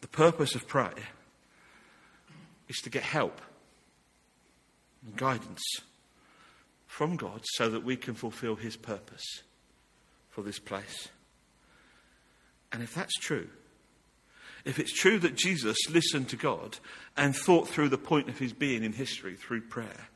[0.00, 0.92] The purpose of prayer
[2.68, 3.40] is to get help
[5.04, 5.62] and guidance
[6.98, 9.44] from God so that we can fulfill His purpose
[10.30, 11.06] for this place.
[12.72, 13.48] And if that's true,
[14.64, 16.78] if it's true that Jesus listened to God
[17.16, 20.08] and thought through the point of his being in history through prayer,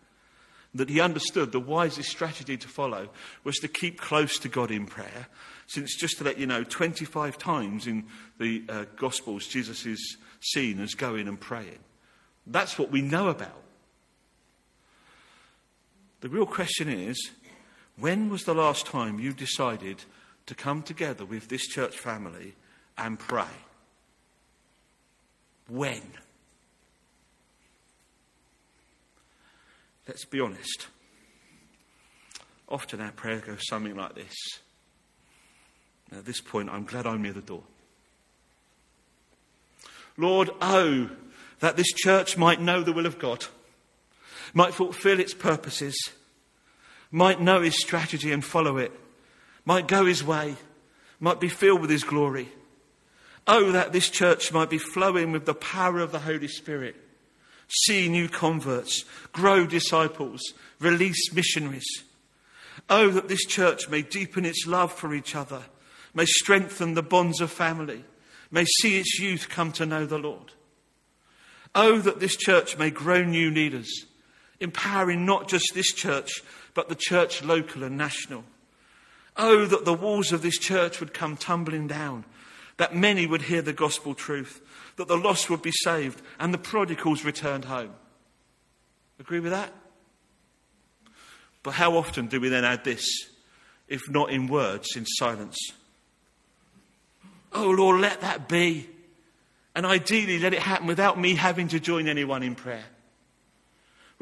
[0.75, 3.11] that he understood the wisest strategy to follow
[3.45, 5.29] was to keep close to God in prayer.
[5.69, 8.07] Since, just to let you know, 25 times in
[8.41, 11.79] the uh, Gospels, Jesus is seen as going and praying.
[12.45, 13.63] That's what we know about.
[16.23, 17.33] The real question is
[17.97, 20.05] when was the last time you decided
[20.47, 22.55] to come together with this church family
[22.97, 23.45] and pray?
[25.69, 26.03] When?
[30.07, 30.87] Let's be honest.
[32.69, 34.35] Often our prayer goes something like this.
[36.09, 37.65] And at this point, I'm glad I'm near the door.
[40.17, 41.11] Lord, oh,
[41.59, 43.47] that this church might know the will of God,
[44.53, 46.11] might fulfill its purposes,
[47.11, 48.93] might know his strategy and follow it,
[49.65, 50.57] might go his way,
[51.21, 52.49] might be filled with his glory.
[53.47, 56.97] Oh, that this church might be flowing with the power of the Holy Spirit
[57.73, 60.41] see new converts, grow disciples,
[60.79, 62.05] release missionaries.
[62.89, 65.63] Oh, that this church may deepen its love for each other,
[66.15, 68.05] may strengthen the bonds of family,
[68.51, 70.53] may see its youth come to know the Lord.
[71.75, 74.07] Oh, that this church may grow new leaders,
[74.63, 76.43] empowering not just this church,
[76.75, 78.45] but the church local and national.
[79.37, 82.25] Oh, that the walls of this church would come tumbling down,
[82.77, 84.61] that many would hear the gospel truth,
[84.97, 87.95] that the lost would be saved and the prodigals returned home.
[89.19, 89.73] Agree with that?
[91.63, 93.07] But how often do we then add this,
[93.89, 95.59] if not in words, in silence?
[97.53, 98.89] Oh Lord, let that be.
[99.75, 102.85] And ideally, let it happen without me having to join anyone in prayer,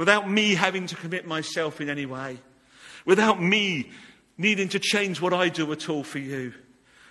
[0.00, 2.38] without me having to commit myself in any way,
[3.04, 3.90] without me
[4.38, 6.54] needing to change what I do at all for you,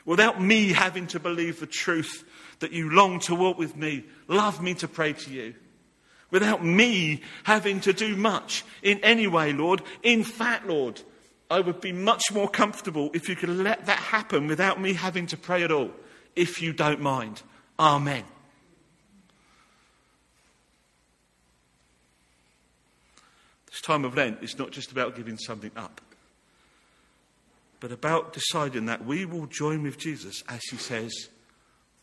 [0.06, 2.24] without me having to believe the truth
[2.62, 5.54] that you long to walk with me, love me to pray to you.
[6.32, 9.84] Without me having to do much in any way, Lord.
[10.02, 11.00] In fact, Lord,
[11.48, 15.28] I would be much more comfortable if you could let that happen without me having
[15.28, 15.92] to pray at all,
[16.36, 17.44] if you don't mind.
[17.78, 18.24] Amen.
[23.80, 26.02] This time of Lent is not just about giving something up,
[27.80, 31.30] but about deciding that we will join with Jesus as he says,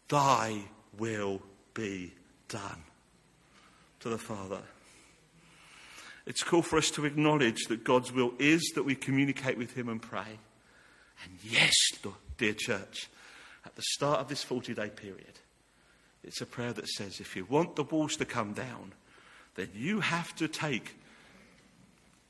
[0.08, 0.62] Thy
[0.96, 1.42] will
[1.74, 2.14] be
[2.48, 2.82] done
[4.00, 4.62] to the Father.
[6.24, 9.90] It's cool for us to acknowledge that God's will is that we communicate with Him
[9.90, 10.38] and pray.
[11.24, 11.74] And yes,
[12.38, 13.10] dear church,
[13.66, 15.40] at the start of this 40 day period,
[16.24, 18.94] it's a prayer that says if you want the walls to come down,
[19.56, 20.94] then you have to take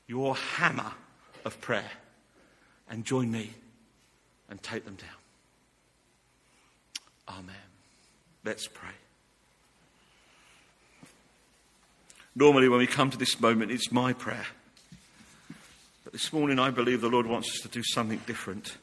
[0.07, 0.91] your hammer
[1.45, 1.91] of prayer
[2.89, 3.51] and join me
[4.49, 5.09] and take them down.
[7.37, 7.55] Amen.
[8.45, 8.89] Let's pray.
[12.35, 14.45] Normally, when we come to this moment, it's my prayer.
[16.03, 18.77] But this morning, I believe the Lord wants us to do something different.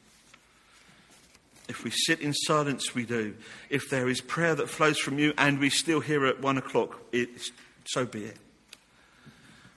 [1.69, 3.35] If we sit in silence, we do.
[3.71, 7.01] If there is prayer that flows from you and we still hear at one o'clock,
[7.13, 7.51] it's,
[7.87, 8.37] so be it.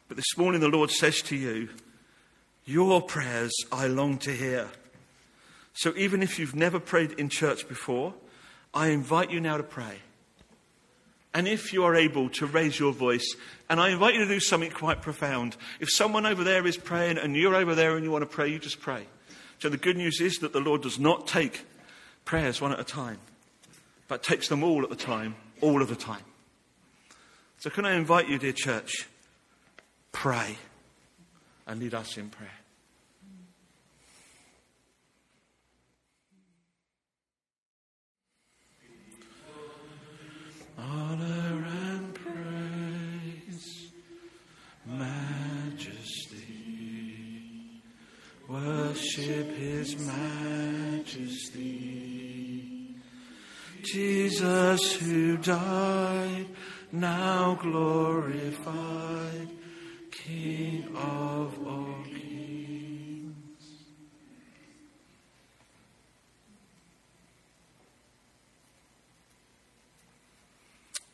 [0.08, 1.70] But this morning, the Lord says to you,
[2.66, 4.70] Your prayers I long to hear.
[5.74, 8.14] So even if you've never prayed in church before,
[8.74, 10.00] I invite you now to pray.
[11.34, 13.36] And if you are able to raise your voice,
[13.70, 15.56] and I invite you to do something quite profound.
[15.80, 18.48] If someone over there is praying and you're over there and you want to pray,
[18.48, 19.06] you just pray.
[19.60, 21.66] So the good news is that the Lord does not take
[22.26, 23.20] prayers one at a time,
[24.08, 26.24] but takes them all at the time, all of the time.
[27.60, 29.08] So can I invite you, dear church,
[30.12, 30.58] pray
[31.66, 32.52] and lead us in prayer.
[40.78, 43.92] honor and praise,
[44.86, 46.38] majesty.
[48.48, 51.68] Worship his majesty.
[53.84, 56.48] Jesus who died,
[56.92, 59.50] now glorified,
[60.28, 63.34] King of all kings.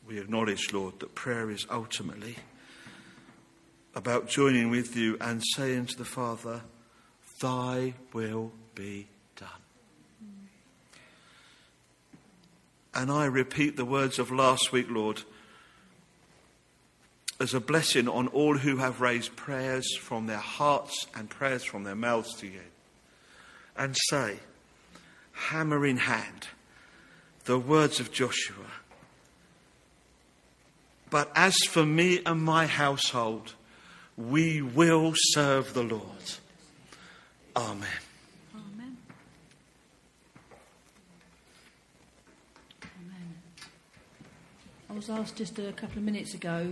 [0.07, 2.37] We acknowledge, Lord, that prayer is ultimately
[3.93, 6.61] about joining with you and saying to the Father,
[7.39, 9.49] Thy will be done.
[12.95, 15.21] And I repeat the words of last week, Lord,
[17.39, 21.83] as a blessing on all who have raised prayers from their hearts and prayers from
[21.83, 22.61] their mouths to you.
[23.75, 24.37] And say,
[25.31, 26.47] hammer in hand,
[27.45, 28.65] the words of Joshua.
[31.09, 33.53] But as for me and my household,
[34.17, 36.01] we will serve the Lord.
[37.55, 37.87] Amen.
[38.55, 38.97] Amen.
[42.83, 43.35] Amen.
[44.89, 46.67] I was asked just a couple of minutes ago,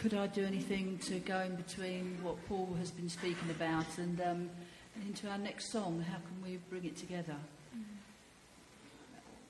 [0.00, 4.18] could I do anything to go in between what Paul has been speaking about and,
[4.22, 4.50] um,
[4.94, 6.02] and into our next song?
[6.08, 7.36] How can we bring it together?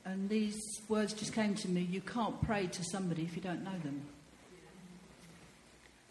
[0.05, 3.62] And these words just came to me you can't pray to somebody if you don't
[3.62, 4.03] know them.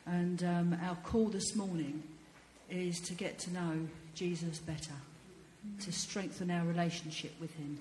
[0.05, 2.01] And um, our call this morning
[2.69, 4.95] is to get to know Jesus better,
[5.81, 7.77] to strengthen our relationship with Him.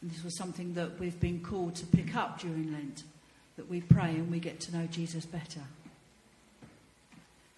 [0.00, 3.02] And this was something that we've been called to pick up during Lent,
[3.60, 5.60] that we pray and we get to know Jesus better,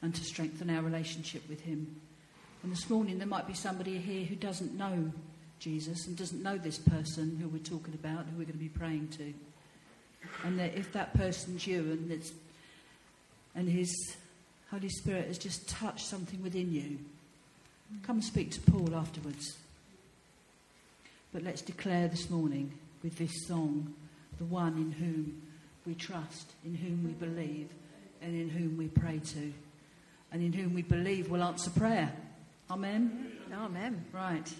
[0.02, 1.94] and to strengthen our relationship with Him.
[2.64, 5.12] And this morning there might be somebody here who doesn't know
[5.60, 8.68] Jesus and doesn't know this person who we're talking about, who we're going to be
[8.68, 9.32] praying to.
[10.44, 12.32] And that if that person's you and it's
[13.54, 13.94] and His
[14.72, 16.98] Holy Spirit has just touched something within you,
[18.02, 19.56] come and speak to Paul afterwards.
[21.32, 22.72] But let's declare this morning
[23.04, 23.94] with this song
[24.38, 25.42] the one in whom
[25.86, 27.68] we trust, in whom we believe,
[28.20, 29.52] and in whom we pray to,
[30.30, 32.12] and in whom we believe will answer prayer.
[32.70, 33.32] Amen?
[33.52, 34.04] Amen.
[34.12, 34.52] Right.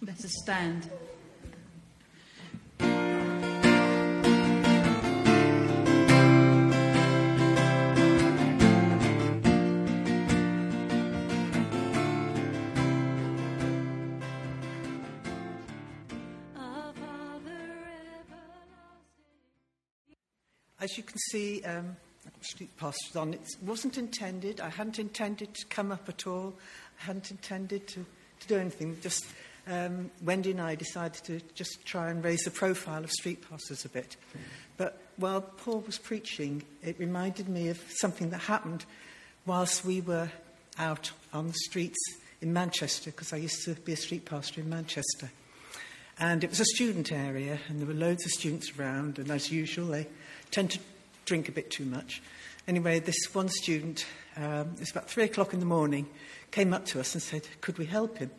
[0.00, 0.88] Let us stand.
[20.82, 21.94] As you can see, um,
[22.40, 24.60] street pastors on, it wasn't intended.
[24.60, 26.54] I hadn't intended to come up at all.
[27.00, 28.04] I hadn't intended to,
[28.40, 28.98] to do anything.
[29.00, 29.24] Just
[29.68, 33.84] um, Wendy and I decided to just try and raise the profile of street pastors
[33.84, 34.16] a bit.
[34.76, 38.84] But while Paul was preaching, it reminded me of something that happened
[39.46, 40.32] whilst we were
[40.80, 42.00] out on the streets
[42.40, 45.30] in Manchester, because I used to be a street pastor in Manchester.
[46.18, 49.52] And it was a student area, and there were loads of students around, and as
[49.52, 50.08] usual, they
[50.52, 50.78] tend to
[51.24, 52.22] drink a bit too much.
[52.68, 56.06] Anyway, this one student, um, it was about three o'clock in the morning,
[56.52, 58.30] came up to us and said, Could we help him?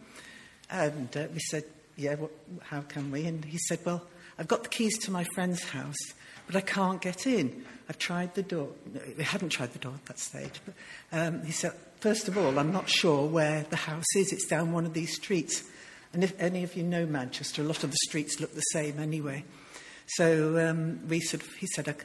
[0.69, 1.65] And uh, we said,
[1.97, 3.25] Yeah, what, how can we?
[3.25, 4.01] And he said, Well,
[4.39, 5.97] I've got the keys to my friend's house,
[6.47, 7.65] but I can't get in.
[7.89, 8.69] I've tried the door.
[8.93, 10.61] No, we hadn't tried the door at that stage.
[10.65, 10.73] But
[11.11, 14.31] um, he said, First of all, I'm not sure where the house is.
[14.31, 15.63] It's down one of these streets.
[16.13, 18.99] And if any of you know Manchester, a lot of the streets look the same
[18.99, 19.43] anyway.
[20.07, 21.95] So um, we sort of, he said, I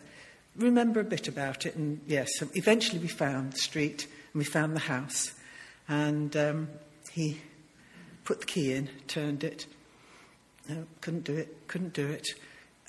[0.56, 1.76] remember a bit about it.
[1.76, 5.32] And yes, eventually we found the street and we found the house.
[5.88, 6.68] And um,
[7.12, 7.40] he
[8.24, 9.66] put the key in, turned it.
[10.68, 12.26] No, couldn't do it, couldn't do it.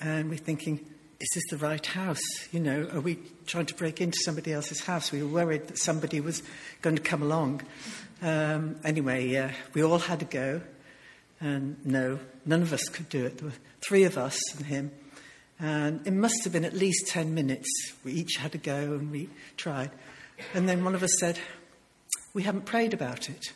[0.01, 0.85] And we're thinking,
[1.19, 2.21] is this the right house?
[2.51, 5.11] You know, are we trying to break into somebody else's house?
[5.11, 6.43] We were worried that somebody was
[6.81, 7.61] going to come along.
[8.21, 10.61] Um, anyway, uh, we all had a go.
[11.41, 13.37] And no, none of us could do it.
[13.37, 14.91] There were three of us and him.
[15.59, 17.67] And it must have been at least 10 minutes.
[18.03, 19.91] We each had a go and we tried.
[20.53, 21.39] And then one of us said,
[22.33, 23.53] We haven't prayed about it.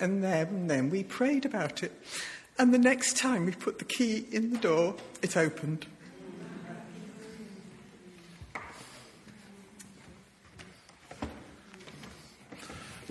[0.00, 1.92] And then, and then we prayed about it.
[2.58, 5.86] And the next time we put the key in the door, it opened.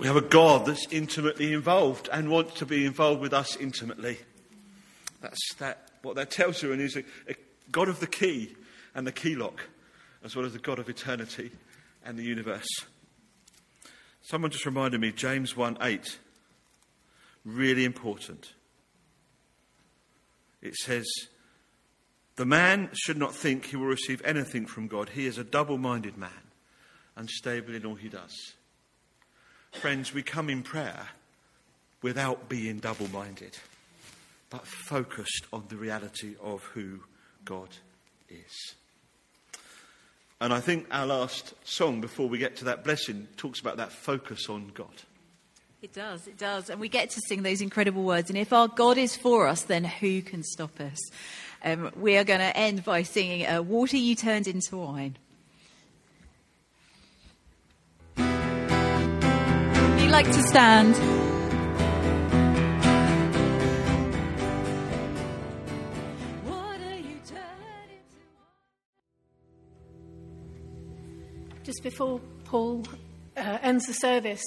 [0.02, 4.18] We have a God that's intimately involved and wants to be involved with us intimately.
[5.20, 7.36] That's that, what that tells you, and he's a, a
[7.70, 8.56] God of the key
[8.96, 9.60] and the key lock,
[10.24, 11.52] as well as the God of eternity
[12.04, 12.66] and the universe.
[14.22, 16.18] Someone just reminded me, James 1 8,
[17.44, 18.54] really important.
[20.60, 21.06] It says,
[22.34, 25.10] The man should not think he will receive anything from God.
[25.10, 26.50] He is a double minded man,
[27.14, 28.54] unstable in all he does.
[29.72, 31.08] Friends, we come in prayer
[32.02, 33.58] without being double minded,
[34.50, 37.00] but focused on the reality of who
[37.44, 37.68] God
[38.28, 38.74] is.
[40.40, 43.92] And I think our last song before we get to that blessing talks about that
[43.92, 44.90] focus on God.
[45.80, 46.70] It does, it does.
[46.70, 48.28] And we get to sing those incredible words.
[48.28, 50.98] And if our God is for us, then who can stop us?
[51.64, 55.16] Um, we are going to end by singing uh, Water You Turned into Wine.
[60.12, 60.94] Like to stand.
[71.64, 72.84] Just before Paul
[73.38, 74.42] uh, ends the service,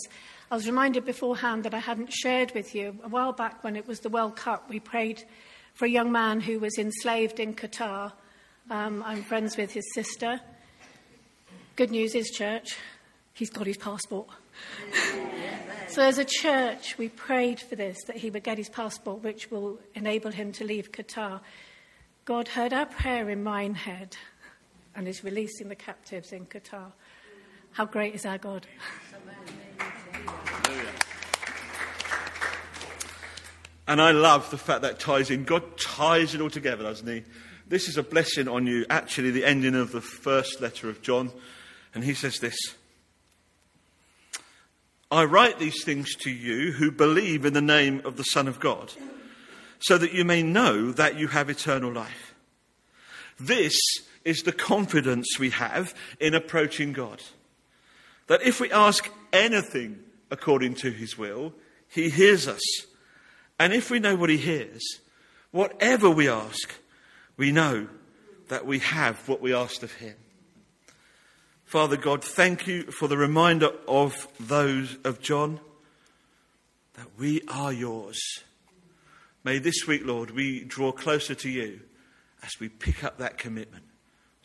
[0.51, 2.99] I was reminded beforehand that I hadn't shared with you.
[3.03, 5.23] A while back, when it was the World Cup, we prayed
[5.73, 8.13] for a young man who was enslaved in Qatar.
[8.69, 10.39] Um, I'm friends with his sister.
[11.75, 12.77] Good news is, church,
[13.33, 14.27] he's got his passport.
[15.95, 19.49] so, as a church, we prayed for this that he would get his passport, which
[19.49, 21.39] will enable him to leave Qatar.
[22.25, 24.17] God heard our prayer in Minehead
[24.93, 26.91] and is releasing the captives in Qatar.
[27.71, 28.67] How great is our God?
[33.87, 35.45] And I love the fact that ties in.
[35.45, 37.23] God ties it all together, doesn't He?
[37.69, 38.85] This is a blessing on you.
[38.89, 41.31] Actually, the ending of the first letter of John.
[41.93, 42.57] And he says this
[45.11, 48.59] I write these things to you who believe in the name of the Son of
[48.59, 48.93] God,
[49.79, 52.33] so that you may know that you have eternal life.
[53.39, 53.77] This
[54.23, 57.21] is the confidence we have in approaching God.
[58.27, 59.99] That if we ask anything
[60.31, 61.53] according to his will,
[61.87, 62.61] he hears us.
[63.59, 64.81] And if we know what he hears,
[65.51, 66.73] whatever we ask,
[67.37, 67.87] we know
[68.47, 70.15] that we have what we asked of him.
[71.75, 75.59] Father God, thank you for the reminder of those of John
[76.93, 78.17] that we are yours.
[79.43, 81.81] May this week, Lord, we draw closer to you
[82.43, 83.83] as we pick up that commitment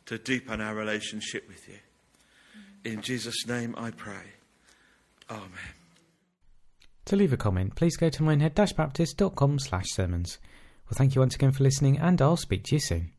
[0.06, 1.78] to deepen our relationship with you.
[2.82, 4.34] In Jesus' name I pray.
[5.30, 5.76] Amen.
[7.04, 10.40] To leave a comment, please go to minehead-baptist.com slash sermons.
[10.86, 13.12] Well, thank you once again for listening, and I'll speak to you soon.